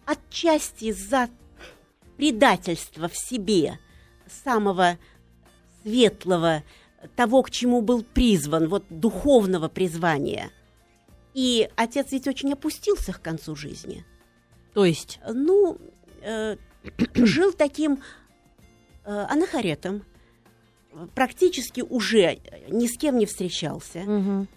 отчасти 0.05 0.91
за 0.93 1.29
предательство 2.17 3.09
в 3.09 3.17
себе 3.17 3.79
самого 4.45 4.99
светлого, 5.83 6.63
того, 7.17 7.43
к 7.43 7.51
чему 7.51 7.83
был 7.83 8.03
призван, 8.05 8.69
вот 8.69 8.85
духовного 8.91 9.69
призвания. 9.69 10.51
И 11.35 11.69
отец 11.77 12.13
ведь 12.13 12.29
очень 12.29 12.53
опустился 12.53 13.13
к 13.13 13.21
концу 13.23 13.57
жизни. 13.57 14.05
То 14.75 14.85
есть? 14.85 15.19
Ну, 15.29 15.79
э, 16.23 16.57
жил 17.15 17.53
таким 17.53 17.99
э, 19.05 19.27
анахаретом, 19.29 20.05
практически 21.15 21.81
уже 21.81 22.39
ни 22.69 22.87
с 22.87 22.97
кем 22.99 23.19
не 23.19 23.27
встречался, 23.27 24.01
Мгм. 24.01 24.49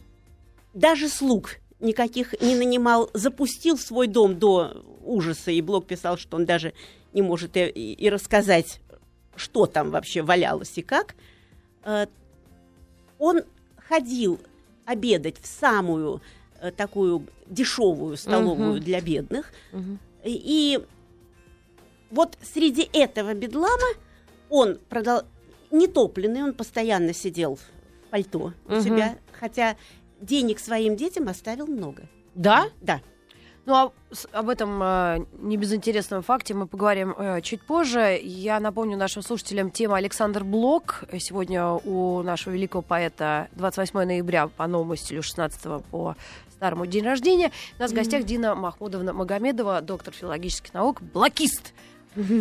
даже 0.74 1.08
слуг 1.10 1.58
никаких 1.80 2.40
не 2.42 2.56
нанимал, 2.56 3.10
запустил 3.14 3.78
свой 3.78 4.08
дом 4.08 4.38
до 4.38 4.84
ужаса, 5.04 5.52
и 5.52 5.62
Блок 5.62 5.88
писал, 5.88 6.18
что 6.18 6.38
он 6.38 6.46
даже 6.46 6.74
не 7.14 7.22
может 7.22 7.56
и- 7.58 7.70
и 7.70 8.10
рассказать, 8.10 8.82
что 9.36 9.66
там 9.66 9.92
вообще 9.92 10.22
валялось 10.22 10.78
и 10.78 10.82
как. 10.82 11.16
Э, 11.84 12.08
Он 13.20 13.42
ходил 13.88 14.40
обедать 14.86 15.40
в 15.42 15.46
самую 15.48 16.22
э, 16.62 16.72
такую 16.72 17.28
дешевую 17.48 18.18
столовую 18.18 18.74
Мгм. 18.74 18.80
для 18.82 19.02
бедных, 19.02 19.52
Мгм. 19.72 20.00
и 20.24 20.84
вот 22.12 22.38
среди 22.42 22.90
этого 22.94 23.34
бедлама 23.34 23.88
он 24.50 24.78
продал 24.90 25.24
нетопленный, 25.72 26.44
он 26.44 26.54
постоянно 26.54 27.14
сидел 27.14 27.56
в 27.56 28.10
пальто 28.10 28.54
у 28.68 28.72
Мгм. 28.72 28.82
себя, 28.82 29.18
хотя 29.40 29.76
денег 30.22 30.60
своим 30.60 30.96
детям 30.96 31.28
оставил 31.28 31.68
много. 31.68 32.08
Да? 32.36 32.70
Да. 32.82 33.02
Ну, 33.66 33.74
а 33.74 33.92
об 34.32 34.50
этом 34.50 34.82
э, 34.82 35.26
небезынтересном 35.40 36.22
факте 36.22 36.54
мы 36.54 36.68
поговорим 36.68 37.16
э, 37.18 37.42
чуть 37.42 37.64
позже. 37.64 38.20
Я 38.22 38.60
напомню 38.60 38.96
нашим 38.96 39.24
слушателям 39.24 39.72
тема 39.72 39.98
Александр 39.98 40.44
Блок. 40.44 41.04
Сегодня 41.18 41.68
у 41.70 42.22
нашего 42.22 42.54
великого 42.54 42.84
поэта 42.84 43.48
28 43.54 44.00
ноября 44.04 44.48
по 44.50 44.68
новому 44.68 44.96
стилю 44.96 45.24
16 45.24 45.84
по 45.86 46.16
старому 46.52 46.86
день 46.86 47.06
рождения. 47.06 47.52
У 47.80 47.82
нас 47.82 47.92
в 47.92 47.96
гостях 47.96 48.24
Дина 48.24 48.54
Махмудовна 48.54 49.14
Магомедова, 49.14 49.82
доктор 49.82 50.14
филологических 50.14 50.74
наук, 50.74 51.02
блокист. 51.02 51.74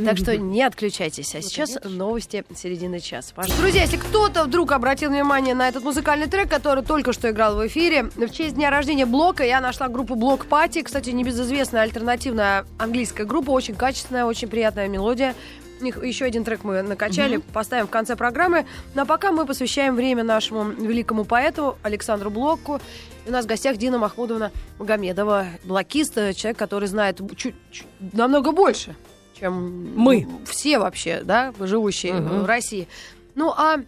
Так 0.04 0.16
что 0.18 0.36
не 0.36 0.62
отключайтесь. 0.62 1.34
А 1.34 1.42
сейчас 1.42 1.78
новости 1.84 2.44
середины 2.54 3.00
часа. 3.00 3.32
Пожалуйста. 3.34 3.60
Друзья, 3.62 3.82
если 3.82 3.96
кто-то 3.96 4.44
вдруг 4.44 4.72
обратил 4.72 5.10
внимание 5.10 5.54
на 5.54 5.68
этот 5.68 5.82
музыкальный 5.82 6.26
трек, 6.26 6.48
который 6.48 6.84
только 6.84 7.12
что 7.12 7.30
играл 7.30 7.56
в 7.56 7.66
эфире, 7.66 8.04
в 8.14 8.28
честь 8.30 8.54
дня 8.54 8.70
рождения 8.70 9.06
Блока 9.06 9.44
я 9.44 9.60
нашла 9.60 9.88
группу 9.88 10.14
Блок 10.14 10.46
Пати. 10.46 10.82
Кстати, 10.82 11.10
небезызвестная 11.10 11.82
альтернативная 11.82 12.66
английская 12.78 13.24
группа, 13.24 13.50
очень 13.50 13.74
качественная, 13.74 14.24
очень 14.24 14.48
приятная 14.48 14.88
мелодия. 14.88 15.34
У 15.80 15.84
них 15.84 16.02
еще 16.02 16.24
один 16.24 16.44
трек 16.44 16.62
мы 16.62 16.82
накачали, 16.82 17.38
поставим 17.52 17.88
в 17.88 17.90
конце 17.90 18.14
программы. 18.14 18.64
Ну 18.94 19.02
а 19.02 19.04
пока 19.04 19.32
мы 19.32 19.44
посвящаем 19.44 19.96
время 19.96 20.22
нашему 20.22 20.64
великому 20.70 21.24
поэту 21.24 21.76
Александру 21.82 22.30
Блоку. 22.30 22.80
И 23.26 23.28
у 23.28 23.32
нас 23.32 23.44
в 23.44 23.48
гостях 23.48 23.76
Дина 23.76 23.98
Махмудовна 23.98 24.52
Магомедова, 24.78 25.46
блокист, 25.64 26.16
э, 26.16 26.32
человек, 26.32 26.58
который 26.58 26.86
знает 26.88 27.20
чуть, 27.36 27.54
чуть- 27.72 27.86
намного 28.12 28.52
больше, 28.52 28.94
чем 29.38 29.94
Мы. 29.96 30.26
все 30.46 30.78
вообще, 30.78 31.22
да, 31.24 31.52
живущие 31.60 32.14
Мгм. 32.14 32.42
в 32.42 32.46
России. 32.46 32.88
Ну 33.34 33.50
а 33.50 33.80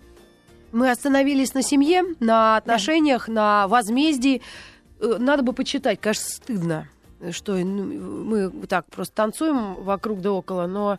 мы 0.73 0.91
остановились 0.91 1.55
на 1.55 1.63
семье, 1.63 2.03
на 2.21 2.57
отношениях, 2.57 3.29
на 3.29 3.67
возмездии. 3.69 4.43
Э, 5.01 5.17
Надо 5.19 5.43
бы 5.43 5.53
почитать, 5.53 6.01
кажется, 6.01 6.37
стыдно, 6.37 6.89
что 7.31 7.55
ну, 7.55 7.85
мы 8.25 8.51
так 8.67 8.87
просто 8.87 9.15
танцуем 9.15 9.75
вокруг 9.77 10.21
да 10.21 10.33
около, 10.33 10.67
но 10.67 10.99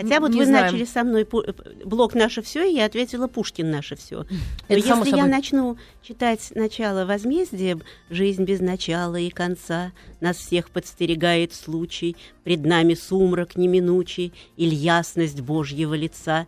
Хотя 0.00 0.20
вот 0.20 0.30
Не 0.30 0.38
вы 0.38 0.46
знаем. 0.46 0.66
начали 0.66 0.84
со 0.84 1.02
мной 1.02 1.22
э, 1.22 1.52
блок 1.84 2.14
«Наше 2.14 2.40
все», 2.40 2.62
и 2.62 2.72
я 2.72 2.84
ответила 2.84 3.26
«Пушкин 3.26 3.68
наше 3.68 3.96
все». 3.96 4.18
Но 4.18 4.26
Это 4.68 4.86
если 4.86 5.16
я 5.16 5.26
начну 5.26 5.76
читать 6.02 6.52
начало 6.54 7.04
возмездия, 7.04 7.76
«Жизнь 8.08 8.44
без 8.44 8.60
начала 8.60 9.16
и 9.16 9.28
конца, 9.28 9.90
нас 10.20 10.36
всех 10.36 10.70
подстерегает 10.70 11.52
случай, 11.52 12.16
пред 12.44 12.64
нами 12.64 12.94
сумрак 12.94 13.56
неминучий 13.56 14.32
или 14.56 14.72
ясность 14.72 15.40
Божьего 15.40 15.94
лица», 15.94 16.46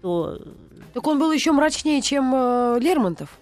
то, 0.00 0.40
так 0.94 1.06
он 1.06 1.18
был 1.18 1.30
еще 1.30 1.52
мрачнее, 1.52 2.00
чем 2.00 2.32
э, 2.34 2.78
Лермонтов. 2.80 3.38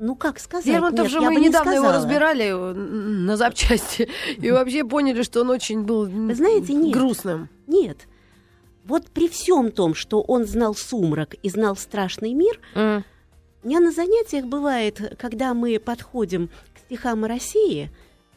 ну 0.00 0.16
как 0.16 0.40
сказать, 0.40 0.66
Лермонтов 0.66 1.04
Нет, 1.04 1.12
же 1.12 1.20
мы 1.20 1.34
бы 1.34 1.40
не 1.40 1.48
недавно 1.50 1.70
его 1.70 1.92
разбирали 1.92 2.46
э, 2.46 2.72
на 2.74 3.36
запчасти 3.36 4.08
и 4.38 4.50
вообще 4.50 4.84
поняли, 4.84 5.22
что 5.22 5.42
он 5.42 5.50
очень 5.50 5.82
был 5.82 6.06
знаете, 6.34 6.74
нет. 6.74 6.92
грустным. 6.92 7.48
Нет. 7.68 8.08
Вот 8.86 9.10
при 9.10 9.28
всем 9.28 9.72
том, 9.72 9.94
что 9.94 10.20
он 10.22 10.46
знал 10.46 10.74
сумрак 10.74 11.34
и 11.42 11.50
знал 11.50 11.76
страшный 11.76 12.32
мир, 12.32 12.60
М. 12.74 13.04
У 13.62 13.68
меня 13.68 13.80
на 13.80 13.90
занятиях 13.90 14.44
бывает, 14.44 15.16
когда 15.18 15.52
мы 15.52 15.80
подходим 15.80 16.48
к 16.72 16.78
стихам 16.86 17.24
России, 17.24 17.90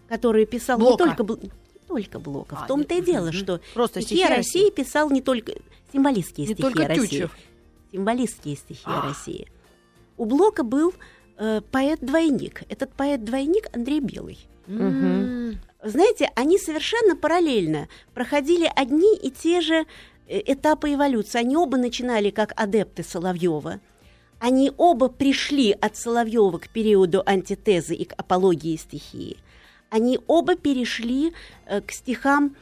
которые 0.08 0.48
писал 0.48 0.80
Блока. 0.80 1.04
не 1.04 1.16
только, 1.16 1.50
только 1.88 2.20
Блока. 2.20 2.58
А, 2.60 2.64
в 2.64 2.68
том-то 2.68 2.96
и 2.96 3.02
дело, 3.02 3.26
мгм. 3.28 3.34
что 3.34 3.62
Просто 3.76 4.02
стихи 4.02 4.24
о 4.24 4.30
России 4.30 4.72
писал 4.72 5.12
не 5.12 5.22
только 5.22 5.54
символистские 5.94 6.48
Не 6.48 6.54
стихи 6.54 6.62
только 6.64 6.88
России. 6.88 7.06
Тютчев. 7.08 7.38
Символистские 7.92 8.56
стихи 8.56 8.82
о 8.86 9.02
России. 9.02 9.48
У 10.18 10.26
Блока 10.26 10.64
был 10.64 10.96
э, 11.38 11.62
поэт-двойник. 11.72 12.64
Этот 12.68 12.92
поэт-двойник 12.94 13.68
Андрей 13.72 14.00
Белый. 14.00 14.40
Мгм. 14.66 15.60
Знаете, 15.84 16.32
они 16.36 16.58
совершенно 16.58 17.16
параллельно 17.16 17.88
проходили 18.16 18.70
одни 18.76 19.16
и 19.16 19.30
те 19.30 19.62
же 19.62 19.86
этапы 20.30 20.94
эволюции. 20.94 21.40
Они 21.40 21.58
оба 21.58 21.78
начинали 21.78 22.30
как 22.30 22.54
адепты 22.56 23.04
Соловьева. 23.04 23.80
Они 24.40 24.72
оба 24.78 25.10
пришли 25.10 25.72
от 25.72 25.98
Соловьева 25.98 26.60
к 26.60 26.70
периоду 26.70 27.24
антитезы 27.26 27.96
и 27.96 28.06
к 28.06 28.14
апологии 28.14 28.76
стихии. 28.78 29.38
Они 29.90 30.20
оба 30.28 30.56
перешли 30.56 31.34
э, 31.66 31.82
к 31.82 31.92
стихам 31.92 32.56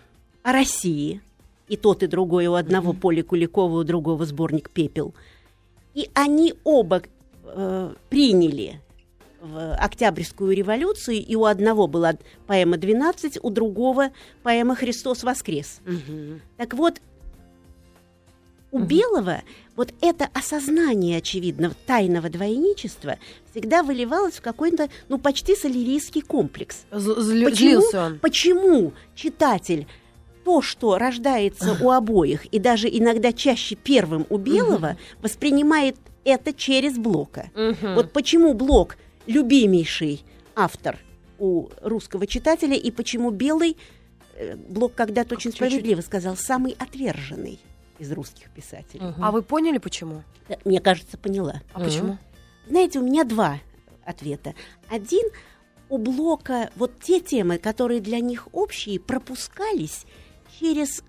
о 0.43 0.53
России. 0.53 1.21
И 1.67 1.75
тот, 1.75 2.01
и 2.01 2.08
другой 2.08 2.47
у 2.47 2.53
одного 2.53 2.93
Поля 2.93 3.23
Куликова, 3.23 3.80
у 3.80 3.84
другого 3.84 4.25
сборник 4.25 4.69
«Пепел». 4.69 5.13
И 5.93 6.10
они 6.13 6.53
оба 6.63 7.01
э, 7.43 7.93
приняли 8.10 8.80
в 9.41 9.75
Октябрьскую 9.75 10.56
революцию, 10.56 11.17
и 11.17 11.36
у 11.36 11.45
одного 11.45 11.88
была 11.88 12.15
поэма 12.47 12.77
«12», 12.77 13.39
у 13.41 13.49
другого 13.49 14.12
поэма 14.43 14.75
«Христос 14.75 15.23
воскрес». 15.23 15.82
Так 16.56 16.73
вот, 16.73 17.01
у 18.71 18.80
Белого 18.80 19.41
вот 19.75 19.93
это 20.01 20.27
осознание, 20.34 21.17
очевидно, 21.19 21.71
тайного 21.86 22.30
двойничества 22.30 23.17
всегда 23.51 23.82
выливалось 23.84 24.36
в 24.36 24.41
какой-то, 24.41 24.89
ну, 25.10 25.17
почти 25.19 25.56
солерийский 25.56 26.21
комплекс. 26.21 26.86
З- 26.91 27.19
злю- 27.21 27.49
Почему? 27.49 27.84
Он. 27.93 28.19
Почему 28.19 28.93
читатель 29.15 29.88
то, 30.43 30.62
что 30.62 30.97
рождается 30.97 31.77
у 31.82 31.91
обоих, 31.91 32.45
и 32.47 32.60
даже 32.60 32.88
иногда 32.89 33.32
чаще 33.34 33.75
первым 33.75 34.25
у 34.30 34.38
Белого, 34.38 34.97
воспринимает 35.21 35.95
это 36.23 36.51
через 36.53 36.97
Блока? 36.97 37.51
Мгм. 37.56 37.95
Вот 37.95 38.12
почему 38.12 38.53
Блок 38.53 38.97
любимейший 39.27 40.23
автор 40.56 40.97
у 41.39 41.67
русского 41.82 42.25
читателя, 42.27 42.75
и 42.75 42.91
почему 42.91 43.30
Белый, 43.32 43.77
э, 44.36 44.56
Блок 44.56 44.93
когда-то 44.95 45.36
очень 45.36 45.51
справедливо 45.51 46.01
сказал, 46.01 46.36
самый 46.36 46.75
отверженный 46.80 47.60
из 47.99 48.12
русских 48.12 48.49
писателей. 48.51 49.05
Мгм. 49.05 49.23
А 49.23 49.31
вы 49.31 49.41
поняли, 49.41 49.77
почему? 49.77 50.23
Мне 50.65 50.79
кажется, 50.79 51.17
поняла. 51.17 51.62
А 51.73 51.79
почему? 51.79 52.17
Знаете, 52.67 52.99
у 52.99 53.03
меня 53.03 53.23
два 53.23 53.60
ответа. 54.05 54.53
Один 54.89 55.25
у 55.89 55.97
Блока 55.97 56.69
вот 56.75 56.99
те 56.99 57.19
темы, 57.19 57.57
которые 57.57 58.01
для 58.01 58.19
них 58.19 58.47
общие, 58.53 58.99
пропускались 58.99 60.05
через 60.60 61.03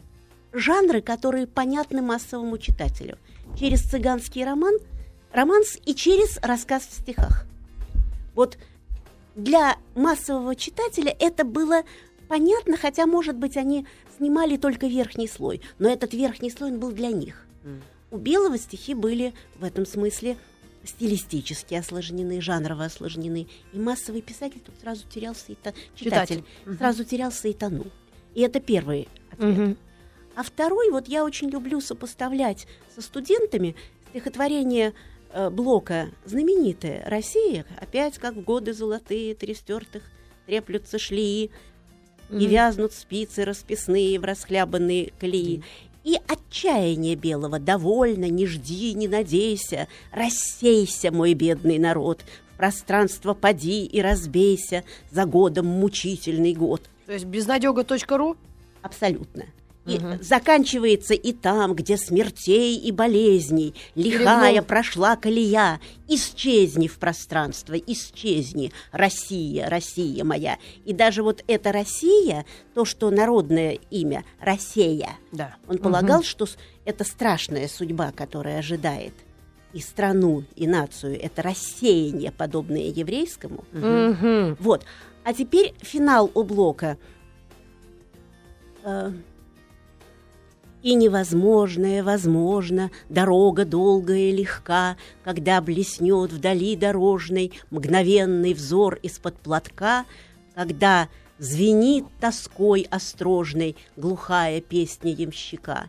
жанры, 0.52 1.00
которые 1.00 1.46
понятны 1.46 2.02
массовому 2.02 2.58
читателю. 2.58 3.18
Через 3.58 3.82
цыганский 3.82 4.44
роман, 4.44 4.74
романс 5.32 5.78
и 5.84 5.94
через 5.94 6.38
рассказ 6.38 6.86
в 6.86 6.92
стихах. 6.92 7.46
Вот 8.34 8.56
для 9.34 9.76
массового 9.94 10.54
читателя 10.54 11.14
это 11.18 11.44
было 11.44 11.82
понятно, 12.28 12.76
хотя, 12.76 13.06
может 13.06 13.36
быть, 13.36 13.56
они 13.56 13.86
снимали 14.18 14.56
только 14.56 14.86
верхний 14.86 15.28
слой, 15.28 15.60
но 15.78 15.88
этот 15.88 16.12
верхний 16.12 16.50
слой 16.50 16.72
был 16.76 16.92
для 16.92 17.08
них. 17.10 17.46
У 18.10 18.16
Белого 18.16 18.56
стихи 18.58 18.94
были 18.94 19.34
в 19.56 19.64
этом 19.64 19.84
смысле 19.86 20.36
стилистически 20.84 21.74
осложнены, 21.74 22.40
жанрово 22.40 22.86
осложнены. 22.86 23.46
И 23.72 23.78
массовый 23.78 24.22
писатель 24.22 24.60
тут 24.64 24.74
сразу 24.80 25.04
терялся 25.08 25.52
и 25.52 25.54
то- 25.54 25.74
читатель, 25.94 26.36
Читатель. 26.38 26.44
Мгм. 26.64 26.78
сразу 26.78 27.04
терялся 27.04 27.48
и 27.48 27.52
тонул. 27.52 27.86
И 28.34 28.40
это 28.40 28.60
первый 28.60 29.08
ответ. 29.30 29.58
Мгм. 29.58 29.76
А 30.34 30.42
второй, 30.42 30.90
вот 30.90 31.08
я 31.08 31.24
очень 31.24 31.50
люблю 31.50 31.80
сопоставлять 31.80 32.66
со 32.94 33.02
студентами 33.02 33.74
стихотворение 34.10 34.94
э, 35.30 35.50
Блока 35.50 36.08
знаменитое 36.24 37.04
«Россия, 37.06 37.66
опять 37.78 38.16
как 38.18 38.34
в 38.36 38.42
годы 38.42 38.72
золотые, 38.72 39.34
три 39.34 39.52
стертых, 39.54 40.02
треплются 40.46 40.98
шлии, 40.98 41.50
и 42.30 42.46
вязнут 42.46 42.92
спицы 42.92 43.44
расписные 43.44 44.18
в 44.18 44.24
расхлябанные 44.24 45.12
колеи». 45.18 45.62
И 46.04 46.18
отчаяние 46.26 47.16
белого 47.16 47.58
«Довольно, 47.58 48.26
не 48.26 48.46
жди, 48.46 48.94
не 48.94 49.08
надейся, 49.08 49.88
рассейся, 50.10 51.12
мой 51.12 51.34
бедный 51.34 51.78
народ, 51.78 52.22
в 52.54 52.56
пространство 52.56 53.34
поди 53.34 53.84
и 53.84 54.00
разбейся 54.00 54.84
за 55.10 55.26
годом 55.26 55.66
мучительный 55.66 56.54
год». 56.54 56.82
То 57.06 57.12
есть 57.12 57.26
безнадега.ру? 57.26 58.36
Абсолютно. 58.82 59.44
И 59.88 60.22
заканчивается 60.22 61.14
и 61.14 61.32
там, 61.32 61.74
где 61.74 61.96
смертей 61.96 62.76
и 62.76 62.92
болезней, 62.92 63.74
лихая 63.94 64.50
Перегнул. 64.52 64.64
прошла 64.66 65.16
колея, 65.16 65.80
исчезни 66.08 66.88
в 66.88 66.98
пространство, 66.98 67.74
исчезни, 67.74 68.72
Россия, 68.92 69.68
Россия 69.68 70.24
моя. 70.24 70.58
И 70.84 70.92
даже 70.92 71.22
вот 71.22 71.42
эта 71.46 71.72
Россия, 71.72 72.44
то, 72.74 72.84
что 72.84 73.10
народное 73.10 73.78
имя 73.90 74.24
Россия, 74.40 75.10
Да. 75.32 75.56
он 75.68 75.78
полагал, 75.78 76.22
что 76.22 76.46
с- 76.46 76.56
это 76.84 77.04
страшная 77.04 77.68
судьба, 77.68 78.12
которая 78.12 78.58
ожидает 78.58 79.12
и 79.72 79.80
страну, 79.80 80.44
и 80.56 80.66
нацию. 80.66 81.18
Это 81.22 81.42
рассеяние, 81.42 82.32
подобное 82.32 82.86
еврейскому. 82.88 83.64
Мгм. 83.72 84.56
Вот. 84.60 84.84
А 85.24 85.34
теперь 85.34 85.74
финал 85.82 86.30
у 86.34 86.42
блока. 86.42 86.96
И 90.82 90.94
невозможное 90.94 92.04
возможно, 92.04 92.90
дорога 93.08 93.64
долгая 93.64 94.30
и 94.30 94.32
легка, 94.32 94.96
когда 95.24 95.60
блеснет 95.60 96.32
вдали 96.32 96.76
дорожной 96.76 97.52
мгновенный 97.70 98.54
взор 98.54 98.94
из-под 99.02 99.36
платка, 99.36 100.04
когда 100.54 101.08
звенит 101.38 102.04
тоской 102.20 102.86
острожной 102.90 103.76
глухая 103.96 104.60
песня 104.60 105.12
ямщика. 105.12 105.88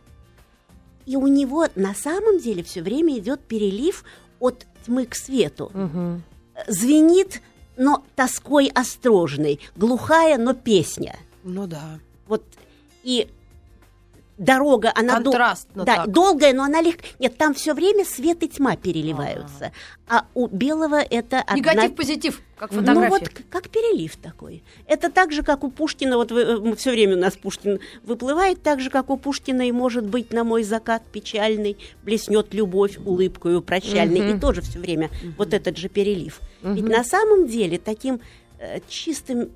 И 1.06 1.16
у 1.16 1.26
него 1.28 1.66
на 1.76 1.94
самом 1.94 2.38
деле 2.40 2.62
все 2.62 2.82
время 2.82 3.18
идет 3.18 3.40
перелив 3.40 4.04
от 4.38 4.66
тьмы 4.84 5.06
к 5.06 5.14
свету 5.14 5.70
Мгм. 5.74 6.22
звенит, 6.66 7.42
но 7.76 8.04
тоской 8.16 8.66
острожной, 8.74 9.60
глухая, 9.76 10.36
но 10.36 10.52
песня. 10.54 11.16
Ну 11.42 11.66
да. 11.66 11.98
Вот 12.26 12.44
и 13.02 13.28
дорога, 14.40 14.90
она 14.94 15.20
дол- 15.20 15.32
Контрастно 15.32 15.84
да, 15.84 15.96
так. 15.96 16.10
долгая, 16.10 16.52
но 16.54 16.64
она 16.64 16.80
легко. 16.80 17.02
Нет, 17.18 17.36
там 17.36 17.54
все 17.54 17.74
время 17.74 18.04
свет 18.04 18.42
и 18.42 18.48
тьма 18.48 18.74
переливаются, 18.76 19.72
а 20.08 20.24
у 20.34 20.46
белого 20.48 20.96
это 20.98 21.40
одна- 21.40 21.56
Негатив, 21.56 21.94
позитив, 21.94 22.42
как 22.56 22.72
ну 22.72 22.80
фотография. 22.80 23.10
вот 23.10 23.28
к- 23.28 23.48
как 23.50 23.68
перелив 23.68 24.16
такой. 24.16 24.64
Это 24.86 25.10
так 25.10 25.30
же, 25.32 25.42
как 25.42 25.62
у 25.62 25.70
Пушкина, 25.70 26.16
вот 26.16 26.32
все 26.78 26.90
время 26.90 27.16
у 27.16 27.20
нас 27.20 27.36
Пушкин 27.36 27.80
выплывает, 28.02 28.62
так 28.62 28.80
же, 28.80 28.88
как 28.90 29.10
у 29.10 29.16
Пушкина 29.18 29.68
и 29.68 29.72
может 29.72 30.06
быть 30.06 30.32
на 30.32 30.42
мой 30.42 30.64
закат 30.64 31.02
печальный, 31.12 31.76
блеснет 32.02 32.54
любовь 32.54 32.96
улыбкою 33.04 33.60
прощальной. 33.62 34.34
И 34.34 34.40
тоже 34.40 34.62
все 34.62 34.78
время 34.78 35.10
вот 35.36 35.52
этот 35.52 35.76
же 35.76 35.88
перелив. 35.90 36.40
Ведь 36.62 36.84
на 36.88 37.04
самом 37.04 37.46
деле 37.46 37.78
таким 37.78 38.20
э, 38.58 38.80
чистым, 38.88 39.50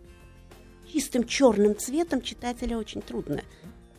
чистым 0.92 1.25
черным 1.25 1.77
цветом 1.77 2.20
читателя 2.20 2.77
очень 2.79 3.01
трудно 3.01 3.40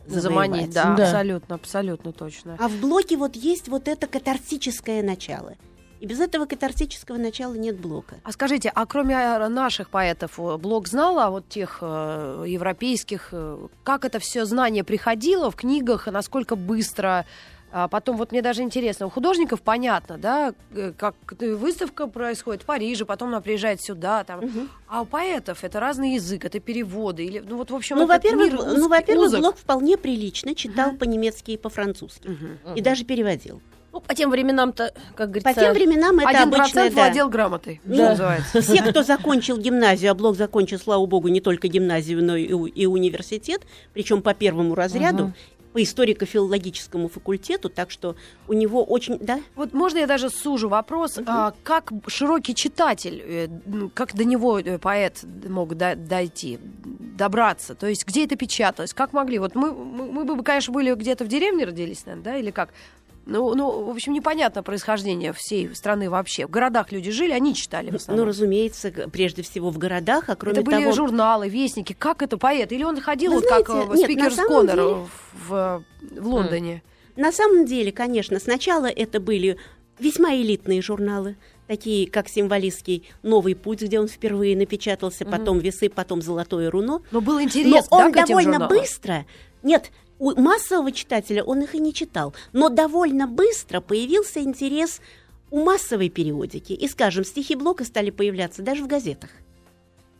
Заманить, 0.06 0.70
да, 0.70 0.94
Да. 0.96 1.04
абсолютно, 1.04 1.54
абсолютно 1.56 2.12
точно. 2.12 2.56
А 2.58 2.68
в 2.68 2.76
блоке 2.80 3.16
вот 3.16 3.36
есть 3.36 3.68
вот 3.68 3.88
это 3.88 4.06
катартическое 4.06 5.02
начало. 5.02 5.54
И 5.98 6.06
без 6.06 6.20
этого 6.20 6.44
катартического 6.44 7.16
начала 7.16 7.54
нет 7.54 7.78
блока. 7.80 8.16
А 8.22 8.30
скажите, 8.30 8.70
а 8.74 8.84
кроме 8.84 9.14
э, 9.14 9.48
наших 9.48 9.88
поэтов, 9.88 10.38
э, 10.38 10.56
Блок 10.58 10.88
знал 10.88 11.18
о 11.18 11.30
вот 11.30 11.48
тех 11.48 11.78
э, 11.80 12.44
европейских, 12.46 13.30
э, 13.32 13.66
как 13.82 14.04
это 14.04 14.18
все 14.18 14.44
знание 14.44 14.84
приходило 14.84 15.50
в 15.50 15.56
книгах, 15.56 16.06
насколько 16.06 16.54
быстро? 16.54 17.24
А 17.72 17.88
потом 17.88 18.16
вот 18.16 18.32
мне 18.32 18.42
даже 18.42 18.62
интересно, 18.62 19.06
у 19.06 19.10
художников 19.10 19.60
понятно, 19.60 20.16
да, 20.18 20.54
э, 20.74 20.92
как 20.96 21.14
э, 21.40 21.54
выставка 21.54 22.06
происходит 22.06 22.62
в 22.62 22.64
Париже, 22.64 23.04
потом 23.04 23.28
она 23.28 23.40
приезжает 23.40 23.82
сюда, 23.82 24.24
там. 24.24 24.40
А 24.88 25.02
у 25.02 25.04
поэтов 25.04 25.62
это 25.64 25.80
разный 25.80 26.14
язык, 26.14 26.44
это 26.44 26.60
переводы 26.60 27.24
или, 27.24 27.40
ну 27.40 27.56
вот 27.56 27.70
в 27.70 27.74
общем, 27.74 27.96
Ну, 27.96 28.06
во-первых, 28.06 28.52
мир 28.52 28.60
ну, 28.62 28.84
уз- 28.84 28.88
во-первых, 28.88 29.26
узок. 29.26 29.40
Блок 29.40 29.56
вполне 29.58 29.98
прилично 29.98 30.54
читал 30.54 30.92
по-немецки 30.92 31.50
и 31.52 31.56
по-французски. 31.56 32.30
И 32.76 32.80
даже 32.80 33.04
переводил. 33.04 33.60
Ну, 33.92 34.00
по 34.00 34.14
тем 34.14 34.28
временам-то, 34.30 34.92
как 35.14 35.30
говорится... 35.30 35.54
По 35.54 35.58
тем 35.58 35.72
временам 35.72 36.18
это 36.18 36.28
Один 36.28 36.42
обычно, 36.42 36.64
процент 36.64 36.94
да. 36.94 37.02
владел 37.02 37.28
грамотой, 37.30 37.80
что 37.82 37.94
Ну, 37.94 38.08
называется. 38.10 38.60
Все, 38.60 38.82
кто 38.82 39.02
закончил 39.02 39.56
гимназию, 39.56 40.10
а 40.10 40.14
Блок 40.14 40.36
закончил, 40.36 40.78
слава 40.78 41.06
богу, 41.06 41.28
не 41.28 41.40
только 41.40 41.68
гимназию, 41.68 42.22
но 42.22 42.36
и, 42.36 42.44
и 42.44 42.84
университет, 42.84 43.62
причем 43.94 44.20
по 44.20 44.34
первому 44.34 44.74
разряду, 44.74 45.32
по 45.76 45.82
историко-филологическому 45.82 47.08
факультету, 47.10 47.68
так 47.68 47.90
что 47.90 48.16
у 48.48 48.54
него 48.54 48.82
очень, 48.82 49.18
да, 49.18 49.40
Вот 49.56 49.74
можно 49.74 49.98
я 49.98 50.06
даже 50.06 50.30
сужу 50.30 50.70
вопрос, 50.70 51.18
а, 51.26 51.52
как 51.64 51.92
широкий 52.06 52.54
читатель, 52.54 53.22
э, 53.22 53.48
ну, 53.66 53.90
как 53.92 54.14
до 54.14 54.24
него 54.24 54.58
э, 54.58 54.78
поэт 54.78 55.22
мог 55.46 55.74
до- 55.74 55.94
дойти, 55.94 56.58
добраться? 57.18 57.74
То 57.74 57.88
есть 57.88 58.06
где 58.06 58.24
это 58.24 58.36
печаталось? 58.36 58.94
Как 58.94 59.12
могли? 59.12 59.38
Вот 59.38 59.54
мы, 59.54 59.70
мы, 59.70 60.24
мы 60.24 60.24
бы, 60.24 60.42
конечно, 60.42 60.72
были 60.72 60.94
где-то 60.94 61.26
в 61.26 61.28
деревне 61.28 61.66
родились, 61.66 62.06
наверное, 62.06 62.24
да, 62.24 62.36
или 62.38 62.50
как? 62.50 62.70
Ну, 63.26 63.54
ну, 63.56 63.82
в 63.84 63.90
общем, 63.90 64.12
непонятно 64.12 64.62
происхождение 64.62 65.32
всей 65.32 65.74
страны 65.74 66.08
вообще. 66.08 66.46
В 66.46 66.50
городах 66.50 66.92
люди 66.92 67.10
жили, 67.10 67.32
они 67.32 67.54
читали 67.54 67.88
в 67.88 67.92
ну, 67.92 67.96
основном. 67.96 68.28
разумеется, 68.28 68.92
г- 68.92 69.08
прежде 69.08 69.42
всего 69.42 69.70
в 69.70 69.78
городах, 69.78 70.28
а 70.28 70.36
кроме 70.36 70.58
это 70.60 70.64
были 70.64 70.82
того... 70.82 70.92
журналы, 70.92 71.48
вестники. 71.48 71.92
Как 71.92 72.22
это 72.22 72.38
поэт? 72.38 72.70
Или 72.70 72.84
он 72.84 73.00
ходил 73.00 73.32
Вы 73.32 73.40
вот 73.40 73.48
как 73.48 73.66
знаете, 73.66 73.90
э, 73.92 73.96
нет, 73.96 74.04
спикер 74.04 74.32
с 74.32 74.36
Коннор 74.36 74.76
деле- 74.76 75.06
в, 75.48 75.84
в 76.20 76.26
Лондоне? 76.28 76.82
На 77.16 77.32
самом 77.32 77.66
деле, 77.66 77.90
конечно, 77.90 78.38
сначала 78.38 78.86
это 78.86 79.18
были 79.18 79.56
весьма 79.98 80.34
элитные 80.36 80.80
журналы, 80.80 81.36
такие 81.66 82.08
как 82.08 82.28
символистский 82.28 83.08
«Новый 83.24 83.56
путь», 83.56 83.82
где 83.82 83.98
он 83.98 84.06
впервые 84.06 84.56
напечатался, 84.56 85.24
потом 85.24 85.58
«Весы», 85.58 85.88
потом 85.88 86.22
«Золотое 86.22 86.70
руно». 86.70 87.00
Но 87.10 87.20
был 87.20 87.34
Но 87.36 87.42
интерес, 87.42 87.86
он 87.90 88.12
да, 88.12 88.24
довольно 88.24 88.52
журналам? 88.52 88.68
быстро, 88.68 89.26
нет, 89.64 89.90
у 90.18 90.40
массового 90.40 90.92
читателя 90.92 91.42
он 91.44 91.62
их 91.62 91.74
и 91.74 91.78
не 91.78 91.92
читал, 91.92 92.34
но 92.52 92.68
довольно 92.68 93.26
быстро 93.26 93.80
появился 93.80 94.40
интерес 94.40 95.00
у 95.50 95.62
массовой 95.64 96.08
периодики. 96.08 96.72
И, 96.72 96.88
скажем, 96.88 97.24
стихи 97.24 97.54
Блока 97.54 97.84
стали 97.84 98.10
появляться 98.10 98.62
даже 98.62 98.82
в 98.82 98.86
газетах. 98.86 99.30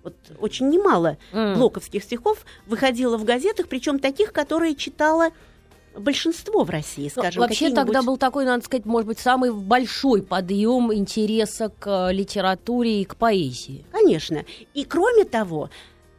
Вот 0.03 0.15
очень 0.39 0.69
немало 0.69 1.17
М. 1.33 1.55
блоковских 1.55 2.05
стихов 2.05 2.45
выходило 2.67 3.17
в 3.19 3.25
газетах, 3.25 3.67
причем 3.67 3.99
таких, 3.99 4.33
которые 4.33 4.77
читало 4.77 5.31
большинство 5.99 6.63
в 6.63 6.71
России, 6.71 7.11
Ну, 7.17 7.23
скажем, 7.23 7.41
Вообще 7.41 7.71
тогда 7.71 8.03
был 8.03 8.17
такой, 8.17 8.45
надо 8.45 8.65
сказать, 8.65 8.85
может 8.85 9.09
быть, 9.09 9.19
самый 9.19 9.53
большой 9.53 10.23
подъем 10.23 10.93
интереса 10.93 11.73
к 11.79 12.11
э, 12.11 12.13
литературе 12.13 13.03
и 13.03 13.05
к 13.05 13.17
поэзии. 13.17 13.85
Конечно. 13.91 14.45
И 14.75 14.85
кроме 14.85 15.25
того, 15.25 15.71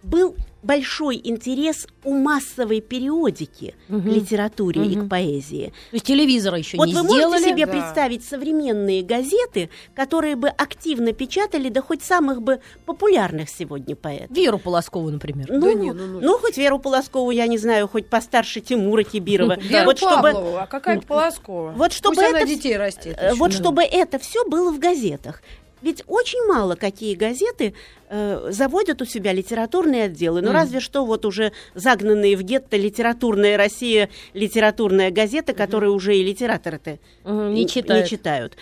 был 0.03 0.35
большой 0.63 1.21
интерес 1.23 1.87
у 2.03 2.13
массовой 2.13 2.81
периодики 2.81 3.75
к 3.87 3.91
литературе 3.91 4.85
и 4.85 4.95
к 4.95 5.07
поэзии. 5.07 5.67
То 5.91 5.95
есть 5.95 6.05
телевизора 6.05 6.57
еще 6.57 6.77
Вот 6.77 6.87
не 6.87 6.93
вы 6.93 7.01
сделали. 7.03 7.25
можете 7.25 7.49
себе 7.51 7.65
Да. 7.65 7.71
представить 7.71 8.23
современные 8.25 9.03
газеты, 9.03 9.69
которые 9.95 10.35
бы 10.35 10.49
активно 10.49 11.13
печатали, 11.13 11.69
да 11.69 11.81
хоть 11.81 12.01
самых 12.03 12.41
бы 12.41 12.59
популярных 12.85 13.49
сегодня 13.49 13.95
поэтов. 13.95 14.35
Веру 14.35 14.57
Полоскову, 14.59 15.09
например. 15.09 15.47
Ну, 15.49 15.77
не, 15.77 15.91
ну, 15.93 16.05
ну. 16.07 16.19
ну, 16.21 16.37
хоть 16.39 16.57
Веру 16.57 16.79
Полоскову, 16.79 17.31
я 17.31 17.47
не 17.47 17.57
знаю, 17.57 17.87
хоть 17.87 18.07
постарше 18.07 18.59
Тимура 18.61 19.03
Кибирова. 19.03 19.57
Веру 19.61 19.85
вот 19.85 19.97
чтобы, 19.97 20.31
Павлову, 20.31 20.57
а 20.57 20.67
какая 20.67 20.99
Полоскова? 21.01 21.71
вот 21.71 21.93
чтобы 21.93 22.21
это- 22.21 22.45
детей 22.47 22.75
растит. 22.77 23.17
еще. 23.17 23.35
вот 23.35 23.53
чтобы 23.53 23.83
это 23.83 24.19
все 24.19 24.43
было 24.47 24.71
в 24.71 24.79
газетах. 24.79 25.41
Ведь 25.81 26.03
очень 26.07 26.43
мало 26.47 26.75
какие 26.75 27.15
газеты 27.15 27.73
э, 28.09 28.47
заводят 28.51 29.01
у 29.01 29.05
себя 29.05 29.31
литературные 29.31 30.05
отделы. 30.05 30.41
Ну, 30.41 30.51
разве 30.51 30.79
что 30.79 31.05
вот 31.05 31.25
уже 31.25 31.51
загнанные 31.75 32.35
в 32.35 32.41
гетто 32.43 32.77
литературная 32.77 33.57
Россия, 33.57 34.09
литературная 34.33 35.11
газета, 35.11 35.53
которую 35.53 35.93
уже 35.93 36.17
и 36.17 36.23
литераторы-то 36.23 36.99
Мгм, 37.23 37.53
не 37.53 37.67
читают. 37.67 38.07
читают. 38.07 38.57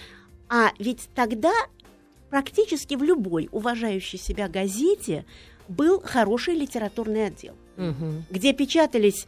А 0.49 0.71
ведь 0.77 1.09
тогда 1.15 1.53
практически 2.29 2.95
в 2.95 3.03
любой 3.03 3.47
уважающей 3.51 4.19
себя 4.19 4.47
газете 4.49 5.25
был 5.67 6.01
хороший 6.01 6.55
литературный 6.55 7.27
отдел, 7.27 7.53
Мгм. 7.77 8.25
где 8.29 8.51
печатались 8.53 9.25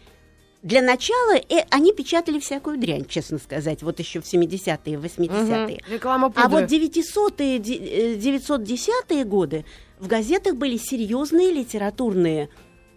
для 0.64 0.82
начала, 0.82 1.36
э, 1.36 1.66
они 1.70 1.94
печатали 1.94 2.40
всякую 2.40 2.78
дрянь, 2.78 3.06
честно 3.06 3.38
сказать, 3.38 3.84
вот 3.84 4.00
еще 4.00 4.22
в 4.22 4.26
70-е, 4.26 4.98
80-е. 4.98 5.82
Реклама 5.90 6.32
А 6.36 6.50
пудры. 6.50 6.62
вот 6.62 6.72
900-е, 6.72 7.60
де- 7.60 7.78
э, 7.78 8.16
910-е 8.16 9.24
годы 9.24 9.66
в 10.00 10.08
газетах 10.08 10.56
были 10.56 10.78
серьезные 10.78 11.52
литературные 11.52 12.50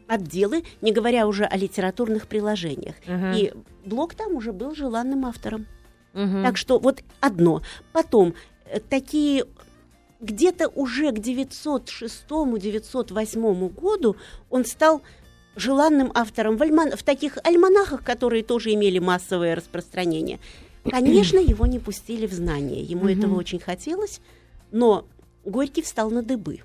отделы, 0.09 0.65
не 0.81 0.93
говоря 0.93 1.27
уже 1.27 1.45
о 1.45 1.57
литературных 1.57 2.27
приложениях. 2.27 2.95
Мгм. 3.07 3.33
И 3.37 3.53
Блок 3.85 4.15
там 4.15 4.35
уже 4.35 4.53
был 4.53 4.75
желанным 4.75 5.25
автором. 5.25 5.67
Мгм. 6.13 6.43
Так 6.45 6.57
что 6.57 6.79
вот 6.79 7.03
одно. 7.21 7.63
Потом 7.93 8.35
э, 8.67 8.81
такие 8.81 9.45
где-то 10.21 10.69
уже 10.69 11.13
к 11.13 11.19
906-908 11.19 13.69
году 13.69 14.17
он 14.51 14.65
стал 14.65 15.03
желанным 15.61 16.11
автором 16.15 16.57
в, 16.57 16.63
альман- 16.63 16.97
в 16.97 17.03
таких 17.03 17.39
альманахах, 17.45 18.03
которые 18.03 18.43
тоже 18.43 18.73
имели 18.75 18.99
массовое 18.99 19.55
распространение. 19.55 20.39
Конечно, 20.85 21.39
его 21.39 21.67
не 21.67 21.79
пустили 21.79 22.27
в 22.27 22.33
знание. 22.33 22.83
Ему 22.83 23.07
этого 23.09 23.37
очень 23.37 23.59
хотелось, 23.61 24.21
но 24.73 25.05
Горький 25.45 25.83
встал 25.83 26.11
на 26.11 26.23
дыбы. 26.23 26.61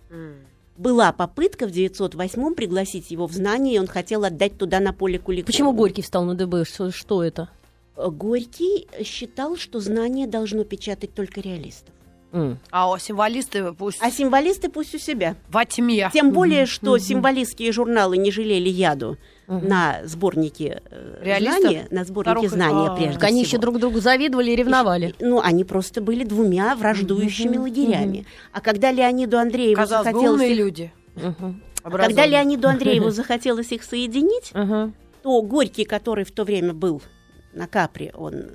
Была 0.77 1.13
попытка 1.13 1.67
в 1.67 1.71
908 1.71 2.53
пригласить 2.53 3.10
его 3.10 3.27
в 3.27 3.31
знание, 3.34 3.75
и 3.75 3.79
он 3.79 3.88
хотел 3.88 4.25
отдать 4.25 4.58
туда 4.58 4.81
на 4.81 4.91
поле 4.91 5.17
Куликова. 5.19 5.45
Почему 5.47 5.71
Горький 5.71 6.01
встал 6.01 6.25
на 6.25 6.36
ДБ? 6.36 6.65
Что, 6.67 6.91
что 6.91 7.23
это? 7.23 7.49
Э, 7.95 8.10
Горький 8.10 8.88
считал, 9.03 9.55
что 9.55 9.79
знание 9.79 10.27
должно 10.27 10.65
печатать 10.65 11.13
только 11.13 11.39
реалистов. 11.39 11.93
М. 12.35 12.59
А 12.69 12.99
символисты 12.99 13.71
пусть 13.71 13.97
А 14.01 14.11
символисты 14.11 14.69
пусть 14.69 14.93
у 14.93 14.97
себя. 14.97 15.35
во 15.49 15.63
тьме. 15.65 16.09
Тем 16.13 16.31
более, 16.31 16.65
что 16.65 16.97
символистские 16.97 17.71
журналы 17.71 18.17
не 18.17 18.29
жалели 18.31 18.67
яду 18.69 19.17
Мгм. 19.47 19.67
на 19.67 19.99
сборники 20.05 20.81
э, 20.91 21.19
Реалистов? 21.23 21.61
знания, 21.61 21.87
на 21.91 22.03
сборники 22.03 22.37
Вторых- 22.47 22.49
знания 22.51 22.87
а. 22.89 22.95
прежде 22.95 23.25
Они 23.25 23.43
всего. 23.43 23.47
еще 23.55 23.57
друг 23.59 23.79
другу 23.79 23.99
завидовали 24.01 24.51
и 24.51 24.55
ревновали. 24.55 25.15
Ну, 25.19 25.39
они 25.39 25.63
просто 25.63 26.01
были 26.01 26.23
двумя 26.25 26.75
враждующими 26.75 27.53
Мгм, 27.57 27.61
лагерями. 27.61 28.25
А 28.51 28.59
когда 28.59 28.91
Леониду 28.91 29.37
Андрееву 29.37 29.75
Казалось 29.75 30.07
бы, 30.07 30.11
захотелось 30.13 30.49
их- 30.49 30.57
люди. 30.57 30.93
Мгм. 31.15 31.61
а 31.83 31.89
когда. 31.91 32.25
Леониду 32.25 32.67
Андрееву 32.67 33.11
захотелось 33.11 33.71
их 33.71 33.83
соединить, 33.83 34.51
то 35.23 35.41
Горький, 35.41 35.85
который 35.85 36.25
в 36.25 36.31
то 36.31 36.43
время 36.43 36.73
был 36.73 37.01
на 37.53 37.67
Капре, 37.67 38.11
он 38.17 38.47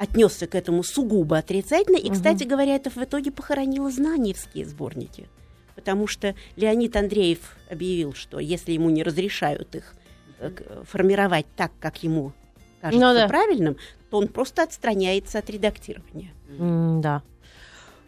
отнесся 0.00 0.46
к 0.46 0.54
этому 0.54 0.82
сугубо 0.82 1.36
отрицательно. 1.36 1.96
И, 1.98 2.08
кстати 2.10 2.44
говоря, 2.44 2.74
это 2.74 2.88
в 2.88 2.96
итоге 2.96 3.30
похоронило 3.30 3.90
знаниевские 3.90 4.64
сборники. 4.64 5.28
Потому 5.74 6.06
что 6.06 6.34
Леонид 6.56 6.96
Андреев 6.96 7.56
объявил, 7.70 8.14
что 8.14 8.38
если 8.38 8.72
ему 8.72 8.88
не 8.88 9.02
разрешают 9.02 9.74
их 9.74 9.94
э, 10.38 10.50
формировать 10.84 11.44
так, 11.54 11.70
как 11.80 12.02
ему 12.02 12.32
кажется 12.80 13.06
Ну 13.06 13.14
да. 13.14 13.28
правильным, 13.28 13.76
то 14.10 14.16
он 14.16 14.28
просто 14.28 14.62
отстраняется 14.62 15.38
от 15.38 15.50
редактирования. 15.50 16.32
М, 16.58 17.00
Да. 17.02 17.22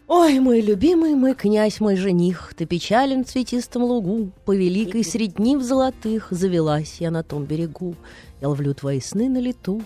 Ой, 0.09 0.41
мой 0.41 0.61
любимый, 0.61 1.15
мой 1.15 1.35
князь, 1.35 1.79
мой 1.81 1.97
жених, 1.97 2.53
ты 2.57 2.67
печален 2.67 3.25
в 3.25 3.29
цветистом 3.29 3.83
лугу, 3.85 4.31
по 4.45 4.55
великой 4.57 5.05
средь 5.05 5.35
днив 5.37 5.63
золотых 5.63 6.29
завелась 6.31 6.97
я 7.01 7.11
на 7.11 7.23
том 7.23 7.45
берегу. 7.45 7.95
Я 8.41 8.49
ловлю 8.49 8.75
твои 8.75 9.01
сны 9.01 9.29
на 9.29 9.39
лету. 9.39 9.83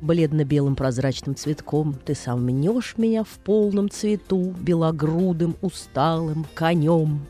Бледно-белым 0.00 0.76
прозрачным 0.76 1.34
цветком 1.34 1.94
ты 1.94 2.14
сам 2.14 2.44
мнешь 2.44 2.94
меня 2.96 3.24
в 3.24 3.38
полном 3.44 3.90
цвету, 3.90 4.54
белогрудым, 4.60 5.56
усталым 5.62 6.46
конем. 6.54 7.26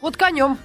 Вот 0.00 0.16
конем. 0.16 0.58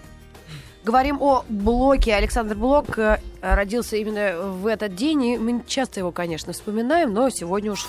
Говорим 0.84 1.22
о 1.22 1.44
Блоке. 1.50 2.16
Александр 2.16 2.56
Блок 2.56 2.98
э, 2.98 3.20
родился 3.42 3.98
именно 3.98 4.40
в 4.40 4.66
этот 4.66 4.96
день, 4.96 5.26
и 5.26 5.38
мы 5.38 5.62
часто 5.68 6.00
его, 6.00 6.12
конечно, 6.12 6.54
вспоминаем, 6.54 7.14
но 7.14 7.30
сегодня 7.30 7.74
уж 7.74 7.86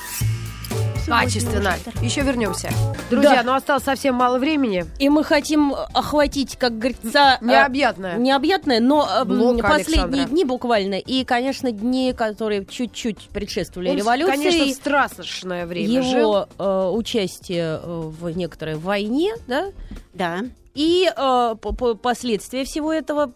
качественно. 1.08 1.74
Еще 2.02 2.22
вернемся. 2.22 2.68
Друзья, 3.10 3.36
Да. 3.36 3.42
ну 3.44 3.54
осталось 3.54 3.84
совсем 3.84 4.14
мало 4.14 4.38
времени. 4.38 4.84
И 4.98 5.08
мы 5.08 5.24
хотим 5.24 5.74
охватить, 5.94 6.56
как 6.56 6.78
говорится, 6.78 7.38
э, 7.40 7.44
Необъятное. 7.44 8.16
необъятное, 8.18 8.80
но 8.80 9.08
э, 9.10 9.20
м, 9.22 9.28
Блока 9.28 9.68
последние 9.68 10.02
Александра. 10.04 10.24
дни 10.30 10.44
буквально, 10.44 10.94
и, 10.96 11.24
конечно, 11.24 11.72
дни, 11.72 12.12
которые 12.16 12.64
чуть-чуть 12.66 13.28
предшествовали 13.32 13.90
Он, 13.90 13.96
революции. 13.96 14.32
Конечно, 14.32 14.74
страшное 14.74 15.66
время 15.66 16.02
жил. 16.02 16.18
его 16.20 16.48
э, 16.58 16.90
участие 16.94 17.80
э, 17.82 17.86
в 17.86 18.28
некоторой 18.36 18.76
войне, 18.76 19.34
да, 19.46 19.66
Да. 20.14 20.40
и 20.74 21.08
э, 21.10 21.14
по- 21.60 21.72
по- 21.74 21.94
последствия 21.94 22.64
всего 22.64 22.92
этого, 22.92 23.30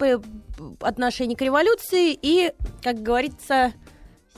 отношение 0.81 1.37
к 1.37 1.41
революции 1.43 2.17
и, 2.21 2.53
как 2.83 3.03
говорится, 3.03 3.73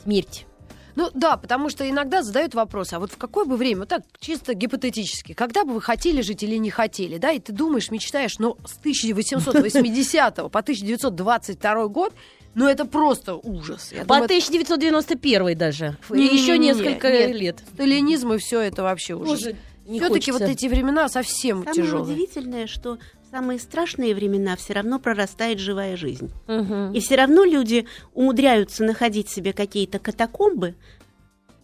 смерть. 0.02 0.46
Ну 0.96 1.10
да, 1.14 1.36
потому 1.36 1.68
что 1.70 1.88
иногда 1.88 2.22
задают 2.22 2.54
вопрос, 2.54 2.92
а 2.92 3.00
вот 3.00 3.12
в 3.12 3.16
какое 3.16 3.44
бы 3.44 3.56
время, 3.56 3.80
вот 3.80 3.88
так 3.88 4.02
чисто 4.20 4.54
гипотетически, 4.54 5.32
когда 5.32 5.64
бы 5.64 5.74
вы 5.74 5.80
хотели 5.80 6.20
жить 6.20 6.42
или 6.42 6.56
не 6.56 6.70
хотели, 6.70 7.18
да, 7.18 7.32
и 7.32 7.40
ты 7.40 7.52
думаешь, 7.52 7.90
мечтаешь, 7.90 8.38
но 8.38 8.56
с 8.64 8.76
1880 8.78 10.36
по 10.36 10.58
1922 10.60 11.88
год, 11.88 12.12
ну 12.54 12.68
это 12.68 12.84
просто 12.84 13.34
ужас. 13.34 13.90
Я 13.92 14.02
По 14.02 14.14
думаю, 14.14 14.24
1991 14.26 15.58
даже. 15.58 15.96
Не-не-не-не, 16.10 16.36
Еще 16.42 16.58
несколько 16.58 17.10
нет. 17.10 17.34
лет. 17.36 17.58
сталинизм 17.74 18.32
и 18.32 18.38
все 18.38 18.60
это 18.60 18.82
вообще 18.84 19.14
ужас. 19.14 19.48
Не 19.86 19.98
Все-таки 20.00 20.32
вот 20.32 20.40
эти 20.42 20.66
времена 20.66 21.08
совсем 21.10 21.58
Самое 21.64 21.74
тяжелые. 21.74 22.14
удивительное, 22.14 22.66
что 22.66 22.98
самые 23.34 23.58
страшные 23.58 24.14
времена 24.14 24.54
все 24.54 24.74
равно 24.74 25.00
прорастает 25.00 25.58
живая 25.58 25.96
жизнь. 25.96 26.30
Мгм. 26.46 26.92
И 26.92 27.00
все 27.00 27.16
равно 27.16 27.42
люди 27.42 27.84
умудряются 28.12 28.84
находить 28.84 29.28
себе 29.28 29.52
какие-то 29.52 29.98
катакомбы. 29.98 30.76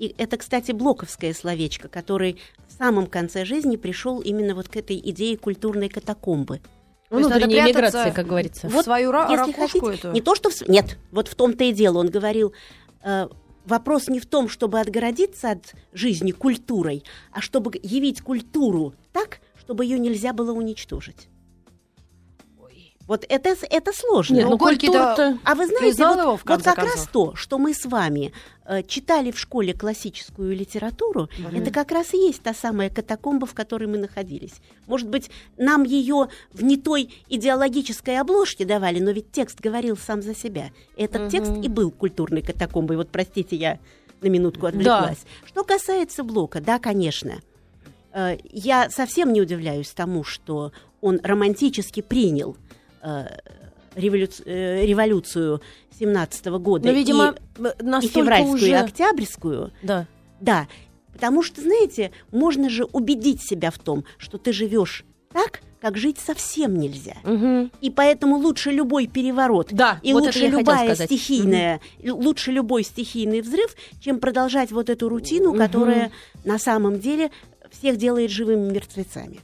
И 0.01 0.13
это, 0.19 0.37
кстати, 0.37 0.73
блоковское 0.73 1.33
словечко, 1.33 1.87
который 1.87 2.41
в 2.67 2.73
самом 2.73 3.07
конце 3.07 3.45
жизни 3.45 3.77
пришел 3.77 4.19
именно 4.19 4.57
вот 4.57 4.69
к 4.69 4.75
этой 4.75 4.99
идее 4.99 5.37
культурной 5.37 5.89
катакомбы. 5.89 6.61
Внутренняя 7.09 7.69
миграция, 7.69 8.11
как 8.11 8.27
говорится. 8.27 8.69
в 8.69 8.83
свою 8.83 9.13
ра- 9.13 9.31
Если 9.31 9.53
ракушку 9.53 9.87
хотите, 9.87 10.09
эту. 10.09 10.13
не 10.13 10.23
то, 10.23 10.35
что... 10.35 10.51
в 10.51 10.69
Нет, 10.69 10.99
вот 11.13 11.29
в 11.29 11.37
том-то 11.37 11.63
и 11.63 11.73
дело. 11.73 11.99
Он 11.99 12.09
говорил, 12.09 12.53
э, 13.05 13.29
вопрос 13.65 14.09
не 14.09 14.19
в 14.19 14.27
том, 14.27 14.49
чтобы 14.49 14.81
отгородиться 14.81 15.53
от 15.53 15.75
жизни 15.93 16.33
культурой, 16.33 17.05
а 17.31 17.41
чтобы 17.41 17.79
явить 17.81 18.23
культуру 18.23 18.95
так, 19.13 19.39
чтобы 19.57 19.85
ее 19.85 20.01
нельзя 20.01 20.33
было 20.33 20.53
уничтожить. 20.53 21.30
Вот 23.07 23.25
это, 23.29 23.57
это 23.69 23.93
сложно. 23.93 24.35
Нет, 24.37 24.49
Ну, 24.49 24.57
культура-то- 24.57 25.39
А 25.45 25.55
вы 25.57 25.67
знаете, 25.67 26.05
вот, 26.07 26.41
вот 26.45 26.63
как 26.63 26.79
раз 26.79 26.93
концов? 26.93 27.09
то, 27.11 27.35
что 27.35 27.59
мы 27.59 27.75
с 27.75 27.85
вами 27.85 28.33
э, 28.67 28.85
читали 28.85 29.33
в 29.33 29.39
школе 29.39 29.75
классическую 29.75 30.55
литературу, 30.55 31.29
это 31.53 31.73
как 31.73 31.91
раз 31.91 32.15
и 32.15 32.19
есть 32.19 32.41
та 32.43 32.55
самая 32.55 32.89
катакомба, 32.89 33.47
в 33.49 33.55
которой 33.55 33.87
мы 33.87 33.99
находились. 33.99 34.55
Может 34.87 35.09
быть, 35.09 35.29
нам 35.57 35.83
ее 35.83 36.29
в 36.53 36.63
не 36.63 36.77
той 36.77 37.13
идеологической 37.29 38.19
обложке 38.21 38.65
давали, 38.65 39.01
но 39.01 39.11
ведь 39.11 39.33
текст 39.33 39.59
говорил 39.61 39.97
сам 39.97 40.23
за 40.23 40.37
себя. 40.37 40.71
Этот 40.97 41.31
текст 41.31 41.51
и 41.65 41.69
был 41.69 41.91
культурной 41.91 42.43
катакомбой. 42.43 42.97
Вот, 42.97 43.09
простите, 43.11 43.57
я 43.57 43.81
на 44.21 44.29
минутку 44.29 44.67
отвлеклась. 44.67 45.19
Что 45.45 45.65
касается 45.65 46.23
Блока, 46.23 46.61
да, 46.61 46.79
конечно. 46.79 47.41
Э, 48.13 48.37
Я 48.53 48.89
совсем 48.91 49.33
не 49.33 49.41
удивляюсь 49.41 49.91
тому, 49.91 50.23
что 50.23 50.71
он 51.01 51.19
романтически 51.25 52.03
принял 52.03 52.57
э, 52.57 52.57
революц- 53.95 54.43
э, 54.45 54.85
революцию 54.87 55.61
17 55.99 56.47
года 56.59 56.87
Но, 56.89 56.93
видимо, 56.95 57.35
и, 57.59 57.63
э, 57.63 58.01
и 58.03 58.09
февральскую, 58.09 58.59
и 58.59 58.65
уже... 58.65 58.77
октябрьскую. 58.77 59.73
Да. 59.83 60.07
Да, 60.41 60.69
потому 61.13 61.43
что, 61.43 61.61
знаете, 61.61 62.13
можно 62.31 62.71
же 62.71 62.85
убедить 62.85 63.43
себя 63.43 63.71
в 63.71 63.79
том, 63.79 64.05
что 64.17 64.39
ты 64.39 64.53
живешь 64.53 65.05
так, 65.33 65.61
как 65.81 65.97
жить 65.97 66.19
совсем 66.19 66.79
нельзя. 66.79 67.17
Мгм. 67.25 67.71
И 67.81 67.91
поэтому 67.91 68.37
лучше 68.37 68.71
любой 68.71 69.07
переворот 69.07 69.69
Да, 69.73 69.99
и 70.03 70.13
вот 70.13 70.25
лучше 70.25 70.47
любая 70.47 70.95
стихийная, 70.95 71.81
л- 72.03 72.17
лучше 72.19 72.53
любой 72.53 72.85
стихийный 72.85 73.41
взрыв, 73.41 73.75
чем 74.01 74.19
продолжать 74.21 74.73
вот 74.73 74.91
эту 74.91 75.09
рутину, 75.09 75.51
Мгм. 75.51 75.59
которая 75.59 76.11
на 76.45 76.59
самом 76.59 77.01
деле 77.01 77.31
всех 77.71 77.97
делает 77.97 78.31
живыми 78.31 78.71
мертвецами. 78.73 79.41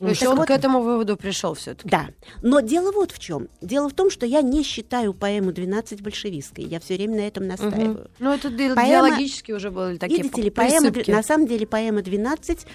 То 0.00 0.08
есть 0.08 0.22
он 0.26 0.36
вот- 0.36 0.46
к 0.48 0.50
этому 0.50 0.80
выводу 0.82 1.16
пришел 1.16 1.54
все-таки. 1.54 1.88
Да, 1.88 2.08
но 2.42 2.60
дело 2.60 2.90
вот 2.90 3.12
в 3.12 3.18
чем. 3.18 3.48
Дело 3.60 3.88
в 3.88 3.92
том, 3.92 4.10
что 4.10 4.24
я 4.26 4.40
не 4.42 4.62
считаю 4.62 5.12
поэму 5.14 5.50
«12» 5.52 6.02
большевистской. 6.02 6.64
Я 6.64 6.80
все 6.80 6.94
время 6.96 7.16
на 7.16 7.26
этом 7.26 7.46
настаиваю. 7.46 8.10
Ну, 8.18 8.32
это 8.32 8.48
ди- 8.50 8.70
Поэма- 8.70 8.86
идеологически 8.86 9.52
уже 9.52 9.70
были 9.70 9.98
такие 9.98 10.22
Видите 10.22 10.42
ли, 10.42 10.50
поэма, 10.50 10.90
на 11.06 11.22
самом 11.22 11.46
деле 11.46 11.66
поэма 11.66 12.00
«12» 12.00 12.66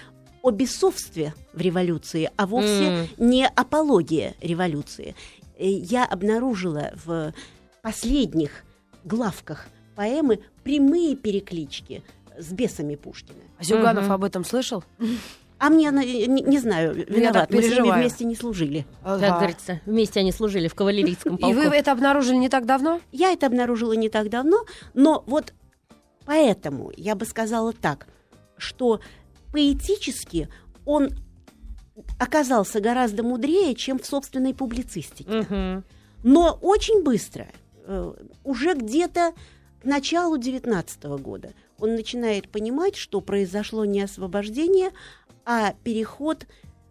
о 0.42 0.50
бесовстве 0.52 1.34
в 1.52 1.60
революции, 1.60 2.30
а 2.36 2.46
вовсе 2.46 2.84
М. 2.84 3.08
не 3.18 3.46
апология 3.46 4.34
революции. 4.40 5.16
Э, 5.58 5.68
Я 5.68 6.04
обнаружила 6.04 6.92
в 7.04 7.34
последних 7.82 8.62
главках 9.04 9.66
поэмы 9.96 10.38
прямые 10.62 11.16
переклички 11.16 12.02
с 12.38 12.52
бесами 12.52 12.94
Пушкина. 12.94 13.38
А 13.58 13.64
Зюганов 13.64 14.04
Мгм. 14.04 14.12
об 14.12 14.24
этом 14.24 14.44
слышал? 14.44 14.84
А 15.58 15.70
мне, 15.70 15.88
она- 15.88 16.04
не, 16.04 16.26
не 16.26 16.58
знаю, 16.58 16.94
виноват, 16.94 17.50
мы 17.50 17.62
с 17.62 17.70
ними 17.70 17.90
вместе 17.94 18.24
не 18.24 18.36
служили. 18.36 18.86
Как 19.02 19.20
говорится, 19.38 19.80
вместе 19.86 20.20
они 20.20 20.32
служили 20.32 20.68
в 20.68 20.74
кавалерийском 20.74 21.36
И 21.36 21.40
полку. 21.40 21.56
вы 21.56 21.64
это 21.66 21.92
обнаружили 21.92 22.36
не 22.36 22.48
так 22.48 22.66
давно? 22.66 23.00
Я 23.12 23.32
это 23.32 23.46
обнаружила 23.46 23.92
не 23.94 24.08
так 24.10 24.28
давно, 24.28 24.64
но 24.92 25.24
вот 25.26 25.54
поэтому 26.26 26.92
я 26.96 27.14
бы 27.14 27.24
сказала 27.24 27.72
так, 27.72 28.06
что 28.58 29.00
поэтически 29.52 30.48
он 30.84 31.10
оказался 32.18 32.80
гораздо 32.80 33.22
мудрее, 33.22 33.74
чем 33.74 33.98
в 33.98 34.06
собственной 34.06 34.54
публицистике. 34.54 35.30
Мгм. 35.30 35.84
Но 36.22 36.58
очень 36.60 37.02
быстро, 37.02 37.46
э, 37.84 38.12
уже 38.44 38.74
где-то 38.74 39.32
к 39.80 39.84
началу 39.84 40.36
19 40.36 41.18
года, 41.18 41.50
он 41.78 41.94
начинает 41.94 42.48
понимать, 42.48 42.96
что 42.96 43.20
произошло 43.20 43.84
не 43.84 44.02
освобождение, 44.02 44.90
а 45.46 45.74
переход 45.84 46.46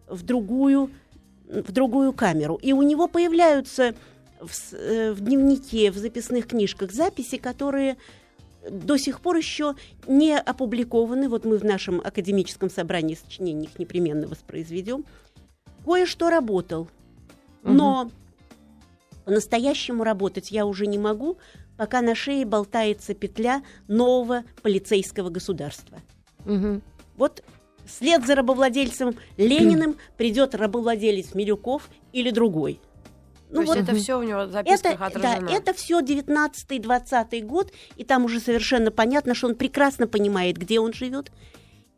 в 0.07 0.23
другую, 0.23 0.89
в 1.47 1.71
другую 1.71 2.13
камеру. 2.13 2.55
И 2.61 2.73
у 2.73 2.81
него 2.81 3.07
появляются 3.07 3.93
в, 4.39 4.73
э, 4.73 5.11
в 5.11 5.19
дневнике, 5.19 5.91
в 5.91 5.97
записных 5.97 6.47
книжках 6.47 6.91
записи, 6.91 7.37
которые 7.37 7.97
до 8.69 8.97
сих 8.97 9.19
пор 9.19 9.35
еще 9.35 9.75
не 10.07 10.37
опубликованы. 10.37 11.29
Вот 11.29 11.45
мы 11.45 11.57
в 11.57 11.65
нашем 11.65 11.99
академическом 11.99 12.69
собрании 12.69 13.15
сочинений 13.15 13.65
их 13.65 13.77
непременно 13.77 14.27
воспроизведем. 14.27 15.05
кое-что 15.83 16.31
работал. 16.31 16.87
Но 17.61 18.09
по-настоящему 19.25 20.03
работать 20.03 20.51
я 20.51 20.65
уже 20.65 20.87
не 20.87 20.97
могу, 20.97 21.37
пока 21.77 22.01
на 22.01 22.15
шее 22.15 22.45
болтается 22.45 23.13
петля 23.13 23.63
нового 23.87 24.43
полицейского 24.61 25.29
государства. 25.29 25.99
Мгм. 26.45 26.81
Вот 27.17 27.43
вслед 27.85 28.25
за 28.25 28.35
рабовладельцем 28.35 29.15
Лениным 29.37 29.95
придет 30.17 30.55
рабовладелец 30.55 31.33
Милюков 31.33 31.89
или 32.13 32.31
другой. 32.31 32.79
То 33.53 33.61
есть 33.61 33.75
это 33.75 33.95
все 33.95 34.19
у 34.19 34.23
него 34.23 34.45
в 34.45 34.49
это, 34.49 34.51
записках 34.51 34.99
да, 34.99 35.05
отражено. 35.05 35.49
это 35.49 35.73
все 35.73 36.01
19-20 36.01 37.41
год, 37.41 37.71
и 37.95 38.03
там 38.03 38.25
уже 38.25 38.39
совершенно 38.39 38.91
понятно, 38.91 39.35
что 39.35 39.47
он 39.47 39.55
прекрасно 39.55 40.07
понимает, 40.07 40.57
где 40.57 40.79
он 40.79 40.93
живет. 40.93 41.31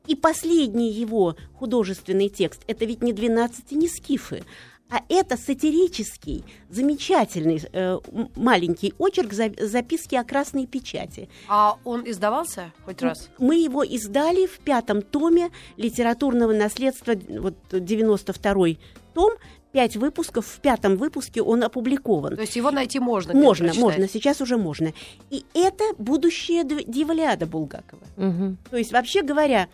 И 0.06 0.16
последний 0.16 0.92
его 0.92 1.36
художественный 1.54 2.30
текст 2.30 2.64
это 2.68 2.86
ведь 2.86 3.02
не 3.02 3.12
12 3.12 3.72
не 3.72 3.88
скифы, 3.88 4.44
а 4.90 5.02
это 5.10 5.36
сатирический, 5.38 6.44
замечательный 6.70 7.62
э, 7.74 8.00
маленький 8.36 8.94
очерк 8.98 9.34
за- 9.34 9.52
записки 9.60 10.16
о 10.16 10.24
красной 10.24 10.66
печати. 10.66 11.30
А 11.50 11.78
он 11.84 12.10
издавался 12.10 12.72
хоть 12.86 13.02
раз? 13.02 13.30
Мы 13.38 13.58
его 13.58 13.84
издали 13.84 14.46
в 14.46 14.60
пятом 14.60 15.02
томе 15.02 15.50
литературного 15.76 16.54
наследства, 16.54 17.16
вот 17.30 17.56
92-й 17.72 18.80
том, 19.14 19.34
пять 19.72 19.98
выпусков, 19.98 20.46
в 20.46 20.60
пятом 20.62 20.96
выпуске 20.96 21.42
он 21.42 21.64
опубликован. 21.64 22.36
То 22.36 22.42
есть 22.42 22.56
его 22.56 22.72
найти 22.72 23.00
можно? 23.00 23.34
Можно, 23.34 23.74
можно, 23.74 24.08
сейчас 24.08 24.42
уже 24.42 24.58
можно. 24.58 24.94
И 25.30 25.44
это 25.54 25.84
будущее 25.98 26.64
Дивалиада 26.64 27.46
Булгакова. 27.46 28.02
Мгм. 28.16 28.58
То 28.70 28.78
есть, 28.78 28.92
вообще 28.92 29.22
говоря, 29.22 29.68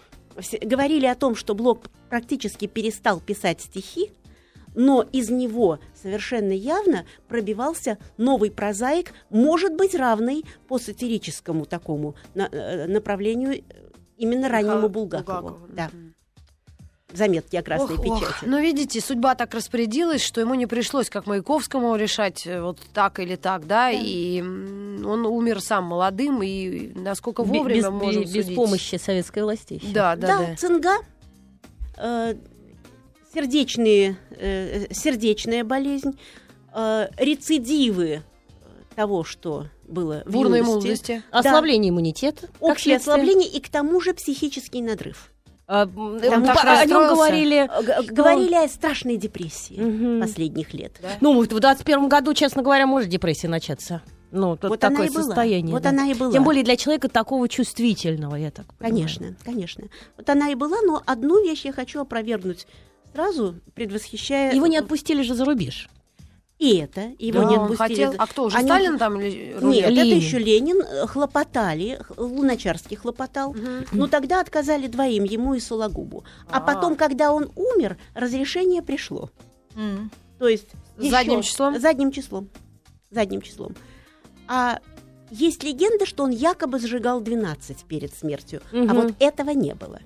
говорили 0.62 1.06
о 1.06 1.16
том, 1.16 1.36
что 1.36 1.54
Блок 1.54 1.84
практически 2.10 2.68
перестал 2.68 3.20
писать 3.20 3.62
стихи, 3.62 4.12
но 4.76 5.06
из 5.12 5.30
него 5.30 5.80
совершенно 6.02 6.52
явно 6.54 7.06
пробивался 7.28 7.98
новый 8.18 8.52
прозаик, 8.52 9.12
может 9.30 9.76
быть, 9.76 9.96
равный 9.96 10.46
по 10.68 10.80
сатирическому 10.80 11.66
такому 11.66 12.16
э, 12.36 12.88
направлению 12.88 13.60
э, 13.60 13.62
именно 14.18 14.50
раннему 14.50 14.90
Булгакову. 14.90 15.60
Да, 15.70 15.90
заметки 17.14 17.56
о 17.56 17.62
красной 17.62 17.96
Ох, 17.98 18.06
ох. 18.08 18.20
печати. 18.20 18.46
Ну, 18.46 18.60
видите, 18.60 19.00
судьба 19.00 19.36
так 19.36 19.54
распорядилась, 19.54 20.24
что 20.24 20.42
ему 20.42 20.56
не 20.56 20.66
пришлось, 20.66 21.10
как 21.10 21.28
Маяковскому, 21.28 21.96
решать 21.96 22.48
э, 22.48 22.62
вот 22.62 22.80
так 22.94 23.20
или 23.20 23.36
так, 23.36 23.68
да, 23.68 23.92
и 23.92 24.40
м, 24.40 25.06
он 25.06 25.26
умер 25.26 25.62
сам 25.62 25.86
молодым, 25.86 26.42
и 26.42 26.92
насколько 26.96 27.44
вовремя 27.44 27.82
без, 27.82 27.90
можем 27.90 28.24
без 28.24 28.32
судить. 28.32 28.56
помощи 28.56 28.96
советской 28.96 29.44
власти. 29.44 29.80
Да, 29.94 30.16
да, 30.16 30.28
Да, 30.28 30.38
да. 30.40 30.56
цинга, 30.56 30.96
э, 31.98 32.36
сердечные, 33.34 34.18
э, 34.32 34.86
сердечная 34.94 35.64
болезнь, 35.64 36.18
э, 36.74 37.08
рецидивы 37.18 38.22
того, 38.96 39.24
что 39.24 39.68
было 39.88 40.24
в 40.26 40.34
юности, 40.36 40.66
молодости. 40.66 41.24
Ослабление 41.32 41.90
иммунитета. 41.90 42.48
как 42.48 42.62
общее 42.62 42.98
ослабление 42.98 43.50
и 43.50 43.60
к 43.60 43.70
тому 43.70 44.00
же 44.02 44.14
психический 44.14 44.82
надрыв. 44.82 45.30
А, 45.66 45.86
Там 45.88 46.18
э, 46.18 46.28
о 46.30 46.86
нем 46.86 47.08
говорили. 47.08 47.70
Г- 47.84 48.04
Говорили 48.14 48.54
о 48.54 48.68
страшной 48.68 49.16
депрессии 49.18 49.80
Мгм. 49.80 50.22
последних 50.22 50.74
лет. 50.74 50.94
Да. 51.02 51.08
Ну, 51.22 51.40
в 51.42 51.48
21 51.48 52.10
году, 52.10 52.34
честно 52.34 52.62
говоря, 52.62 52.86
может 52.86 53.10
депрессия 53.10 53.48
начаться. 53.48 54.02
Ну, 54.32 54.58
тут 54.58 54.72
Вот 54.72 54.80
такое 54.80 55.08
и 55.08 55.10
была. 55.10 55.24
состояние. 55.24 55.72
Вот 55.72 55.84
да. 55.84 55.90
она 55.90 56.08
и 56.08 56.14
была. 56.14 56.32
Тем 56.34 56.44
более 56.44 56.64
для 56.64 56.76
человека 56.76 57.08
такого 57.08 57.48
чувствительного, 57.48 58.36
я 58.36 58.52
так 58.52 58.74
понимаю. 58.76 58.94
Конечно, 59.08 59.36
конечно. 59.46 59.84
Вот 60.18 60.30
она 60.30 60.50
и 60.50 60.56
была, 60.56 60.78
но 60.82 61.02
одну 61.06 61.42
вещь 61.44 61.66
я 61.66 61.72
хочу 61.72 62.02
опровергнуть 62.02 62.68
сразу, 63.14 63.56
предвосхищая... 63.76 64.54
Его 64.54 64.68
не 64.68 64.78
отпустили 64.78 65.22
же 65.22 65.36
за 65.36 65.46
рубеж. 65.46 65.90
И 66.60 66.78
это, 66.78 67.12
его 67.20 67.42
Да, 67.42 67.46
не 67.50 67.56
отпустили. 67.56 67.78
хотел... 68.06 68.14
А 68.18 68.28
кто 68.28 68.46
уже, 68.46 68.58
Они- 68.58 68.68
Сталин 68.68 68.98
там 68.98 69.20
или 69.20 69.48
Нет, 69.54 69.62
Рулет? 69.62 69.84
это 69.86 69.92
Ленин. 69.92 70.18
еще 70.18 70.40
Ленин. 70.40 70.82
э, 70.82 71.08
Хлопотали, 71.08 72.00
Луначарский 72.16 72.96
хлопотал. 72.96 73.54
Мгм. 73.54 73.86
Но 73.92 74.08
тогда 74.08 74.40
отказали 74.40 74.88
двоим, 74.88 75.24
ему 75.26 75.56
и 75.56 75.60
Сологубу. 75.60 76.24
А, 76.48 76.58
А. 76.58 76.62
потом, 76.62 76.96
когда 76.96 77.32
он 77.34 77.52
умер, 77.56 77.98
разрешение 78.14 78.82
пришло. 78.82 79.30
М. 79.76 80.10
То 80.40 80.48
есть... 80.48 80.68
Задним 80.98 81.42
числом? 81.42 81.80
Задним 81.80 82.12
числом. 82.12 82.50
Задним 83.12 83.42
числом. 83.42 83.76
А 84.48 84.80
есть 85.32 85.64
легенда, 85.64 86.06
что 86.06 86.24
он 86.24 86.30
якобы 86.30 86.80
сжигал 86.80 87.20
12 87.20 87.84
перед 87.86 88.14
смертью. 88.14 88.62
А 88.72 88.76
Мгм. 88.76 88.96
вот 88.96 89.14
этого 89.20 89.50
не 89.50 89.74
было. 89.74 90.00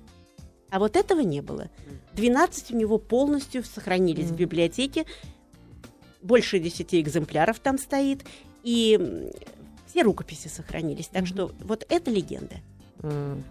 А 0.70 0.78
вот 0.78 0.96
этого 0.96 1.20
не 1.20 1.40
было. 1.40 1.68
12 2.14 2.72
у 2.72 2.76
него 2.76 2.98
полностью 2.98 3.64
сохранились 3.64 4.26
в 4.26 4.32
Мгм. 4.32 4.36
библиотеке. 4.36 5.06
Больше 6.22 6.58
10 6.58 6.94
экземпляров 7.00 7.58
там 7.60 7.78
стоит. 7.78 8.24
И 8.64 9.30
все 9.86 10.02
рукописи 10.02 10.48
сохранились. 10.48 11.06
Так 11.06 11.22
Мгм. 11.22 11.26
что 11.26 11.52
вот 11.60 11.86
это 11.88 12.10
легенда. 12.10 12.56
М. 13.02 13.44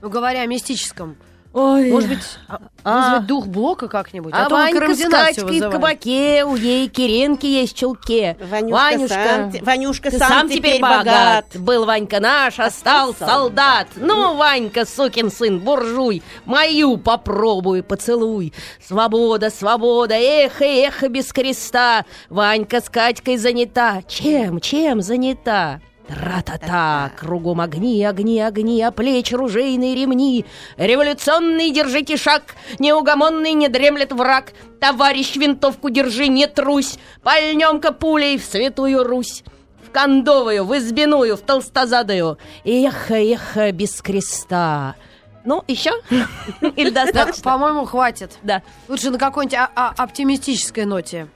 Ну, 0.00 0.08
говоря 0.08 0.42
о 0.42 0.46
мистическом, 0.46 1.16
Ой. 1.52 1.90
может 1.90 2.08
быть, 2.08 2.22
а- 2.48 2.58
А. 2.84 2.96
вызвать 3.10 3.26
дух 3.26 3.46
блока 3.46 3.88
как-нибудь? 3.88 4.32
А 4.34 4.46
он 4.46 4.52
Ванька 4.52 4.76
с 4.76 4.80
Карамзина 4.80 5.24
всё 5.32 5.42
Катькой 5.42 5.60
в 5.60 5.70
кабаке, 5.70 6.44
у 6.44 6.56
ей 6.56 6.88
Киренки 6.88 7.46
есть 7.46 7.74
в 7.74 7.78
чулке. 7.78 8.36
Ванюшка, 8.40 8.82
Ванюшка, 8.82 9.14
сам, 9.14 9.52
Ванюшка 9.62 10.10
Ты 10.10 10.18
сам, 10.18 10.48
теперь 10.48 10.80
богат. 10.80 11.46
Был 11.54 11.84
Ванька 11.84 12.20
наш, 12.20 12.58
а 12.58 12.70
стал 12.70 13.12
стал 13.14 13.28
солдат. 13.28 13.88
Ну, 13.96 14.36
Ванька, 14.36 14.86
сукин 14.86 15.30
сын, 15.30 15.58
буржуй, 15.60 16.22
мою 16.44 16.96
попробуй, 16.96 17.82
поцелуй. 17.82 18.52
Свобода, 18.86 19.50
свобода, 19.50 20.14
эхо, 20.14 20.64
эхо 20.64 21.08
без 21.08 21.32
креста. 21.32 22.04
Ванька 22.30 22.80
с 22.80 22.88
Катькой 22.88 23.36
занята. 23.36 24.02
Чем, 24.08 24.60
чем 24.60 25.02
занята? 25.02 25.80
Тра-та-та, 26.08 27.12
кругом 27.16 27.60
огни, 27.60 28.04
огни, 28.04 28.40
огни, 28.40 28.82
а 28.82 28.90
плеч 28.90 29.32
ружейные 29.32 29.94
ремни. 29.94 30.44
Революционный 30.76 31.70
держите 31.70 32.16
шаг, 32.16 32.54
неугомонный 32.78 33.52
не 33.52 33.68
дремлет 33.68 34.12
враг. 34.12 34.52
Товарищ, 34.80 35.36
винтовку 35.36 35.90
держи, 35.90 36.26
не 36.28 36.46
трусь, 36.48 36.98
пальнем-ка 37.22 37.92
пулей 37.92 38.36
в 38.38 38.44
святую 38.44 39.04
Русь. 39.04 39.44
В 39.86 39.90
кондовую, 39.90 40.64
в 40.64 40.76
избиную, 40.76 41.36
в 41.36 41.40
толстозадую. 41.40 42.38
Эхо, 42.64 43.14
эхо 43.14 43.70
без 43.72 44.00
креста. 44.02 44.96
Ну, 45.44 45.62
еще? 45.68 45.90
Или 46.76 46.90
достаточно? 46.90 47.42
по-моему, 47.42 47.84
хватит. 47.84 48.38
Да. 48.42 48.62
Лучше 48.88 49.10
на 49.10 49.18
какой-нибудь 49.18 49.58
а- 49.58 49.70
а- 49.74 49.94
оптимистической 49.96 50.84
ноте 50.84 51.28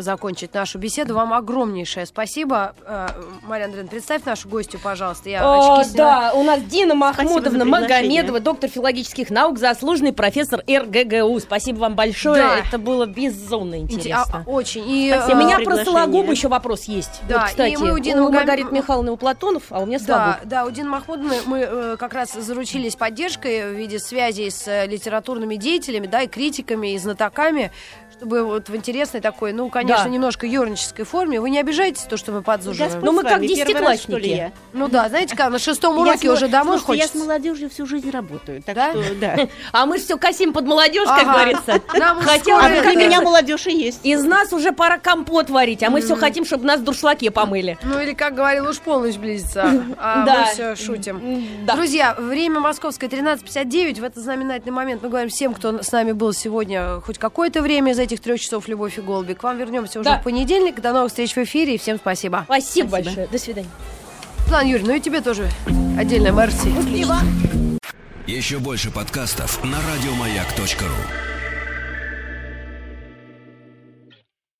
закончить 0.00 0.54
нашу 0.54 0.78
беседу. 0.78 1.14
Вам 1.14 1.32
огромнейшее 1.32 2.06
спасибо. 2.06 2.74
Э, 2.84 3.08
Марья 3.42 3.64
Андреевна, 3.66 3.90
представь 3.90 4.24
нашу 4.24 4.48
гостью, 4.48 4.80
пожалуйста. 4.82 5.28
Я 5.30 5.44
О, 5.44 5.80
очки 5.80 5.96
да, 5.96 6.32
у 6.34 6.42
нас 6.42 6.60
Дина 6.62 6.94
Махмудовна. 6.94 7.64
Магомедова, 7.64 8.40
доктор 8.40 8.68
филологических 8.70 9.30
наук, 9.30 9.58
заслуженный 9.58 10.12
профессор 10.12 10.62
РГГУ. 10.68 11.40
Спасибо 11.40 11.78
вам 11.78 11.94
большое. 11.94 12.42
Да. 12.42 12.56
Это 12.58 12.78
было 12.78 13.06
безумно 13.06 13.76
Инте- 13.76 13.94
интересно. 13.94 14.44
а, 14.46 14.50
очень. 14.50 14.84
И, 14.86 15.12
У 15.12 15.16
Спасибо. 15.16 15.38
меня 15.40 15.58
за 15.58 15.64
про. 15.64 15.84
Сологубу 15.84 16.30
еще 16.32 16.48
вопрос 16.48 16.84
есть. 16.84 17.20
Да, 17.28 17.38
вот, 17.40 17.46
кстати, 17.48 17.72
и 17.72 17.76
мы 17.76 17.92
у 17.92 17.94
у, 17.94 17.98
Дины 17.98 18.20
Магом- 18.22 18.34
Маргариты 18.34 18.72
Михайловны 18.74 19.12
у 19.12 19.16
Платонов, 19.16 19.64
а 19.70 19.80
у 19.80 19.86
меня 19.86 19.98
Сологуб. 19.98 20.40
Да, 20.44 20.62
да, 20.62 20.64
у 20.66 20.70
Дины 20.70 20.88
Махмудовны 20.90 21.36
мы 21.46 21.58
э, 21.60 21.96
как 21.98 22.12
раз 22.14 22.32
заручились 22.32 22.96
поддержкой 22.96 23.70
в 23.70 23.74
виде 23.74 23.98
связей 23.98 24.50
с 24.50 24.68
э, 24.68 24.86
литературными 24.86 25.56
деятелями, 25.56 26.06
да, 26.06 26.22
и 26.22 26.28
критиками, 26.28 26.92
и 26.92 26.98
знатоками, 26.98 27.72
чтобы 28.20 28.44
вот 28.44 28.68
в 28.68 28.76
интересной 28.76 29.20
такой, 29.22 29.54
ну, 29.54 29.70
конечно, 29.70 30.04
Да. 30.04 30.10
немножко 30.10 30.46
юрнической 30.46 31.06
форме. 31.06 31.40
Вы 31.40 31.48
не 31.48 31.58
обижаетесь, 31.58 32.02
то, 32.02 32.18
что 32.18 32.32
мы 32.32 32.42
подзуживаем? 32.42 33.00
Ну, 33.02 33.12
мы 33.12 33.22
с 33.22 33.24
как 33.24 33.40
десятиклассники. 33.40 34.26
я? 34.26 34.52
Ну 34.74 34.88
да, 34.88 35.08
знаете, 35.08 35.34
как 35.34 35.50
на 35.50 35.58
шестом 35.58 35.94
Я 35.96 36.02
уроке 36.02 36.28
с- 36.28 36.32
уже 36.34 36.48
домой 36.48 36.78
слушайте, 36.78 37.02
я 37.02 37.08
с 37.08 37.10
хочется. 37.12 37.26
молодежью 37.28 37.70
всю 37.70 37.86
жизнь 37.86 38.10
работаю, 38.10 38.62
так 38.62 38.74
Да? 38.74 38.90
что 38.92 39.14
да. 39.14 39.36
А 39.72 39.86
мы 39.86 39.96
все 39.98 40.18
косим 40.18 40.52
под 40.52 40.66
молодежь, 40.66 41.08
как 41.08 41.24
говорится. 41.24 41.80
Нам 41.98 42.20
Хотя 42.20 42.58
А 42.58 42.68
для 42.68 42.94
меня 42.94 43.22
молодежь 43.22 43.66
и 43.68 43.72
есть. 43.72 44.00
Из 44.04 44.22
нас 44.22 44.52
уже 44.52 44.72
пора 44.72 44.98
компот 44.98 45.48
варить, 45.48 45.82
а 45.82 45.88
мы 45.88 46.02
все 46.02 46.14
хотим, 46.14 46.44
чтобы 46.44 46.66
нас 46.66 46.80
в 46.80 46.84
дуршлаге 46.84 47.30
помыли. 47.30 47.78
Ну 47.82 47.98
или, 48.00 48.12
как 48.12 48.34
говорил, 48.34 48.68
уж 48.68 48.78
полночь 48.80 49.16
близится, 49.16 49.82
а 49.96 50.24
Да. 50.26 50.40
мы 50.40 50.52
все 50.52 50.76
шутим. 50.76 51.46
Да. 51.64 51.74
Друзья, 51.74 52.14
время 52.18 52.60
московское 52.60 53.08
13.59. 53.08 54.00
В 54.00 54.04
этот 54.04 54.22
знаменательный 54.22 54.72
момент 54.72 55.02
мы 55.02 55.08
говорим 55.08 55.30
всем, 55.30 55.54
кто 55.54 55.82
с 55.82 55.90
нами 55.92 56.12
был 56.12 56.32
сегодня 56.34 57.00
хоть 57.00 57.16
какое-то 57.18 57.62
время 57.62 57.92
из 57.92 57.98
этих 57.98 58.09
трех 58.18 58.40
часов 58.40 58.66
«Любовь 58.66 58.98
и 58.98 59.00
голуби». 59.00 59.34
К 59.34 59.42
вам 59.44 59.58
вернемся 59.58 60.00
уже 60.00 60.08
Да. 60.10 60.18
в 60.18 60.24
понедельник. 60.24 60.80
До 60.80 60.92
новых 60.92 61.10
встреч 61.10 61.34
в 61.34 61.38
эфире 61.38 61.76
и 61.76 61.78
всем 61.78 61.98
спасибо. 61.98 62.42
Спасибо, 62.44 62.88
Спасибо. 62.88 62.90
большое. 62.90 63.26
До 63.28 63.38
свидания. 63.38 63.68
Светлана 64.42 64.66
Юрьевна, 64.68 64.92
ну 64.92 64.98
и 64.98 65.00
тебе 65.00 65.20
тоже 65.20 65.48
отдельное 65.98 66.32
мерси. 66.32 66.68
Еще 68.26 68.58
больше 68.58 68.90
подкастов 68.90 69.62
на 69.64 69.78
радиомаяк.ру. 69.92 71.39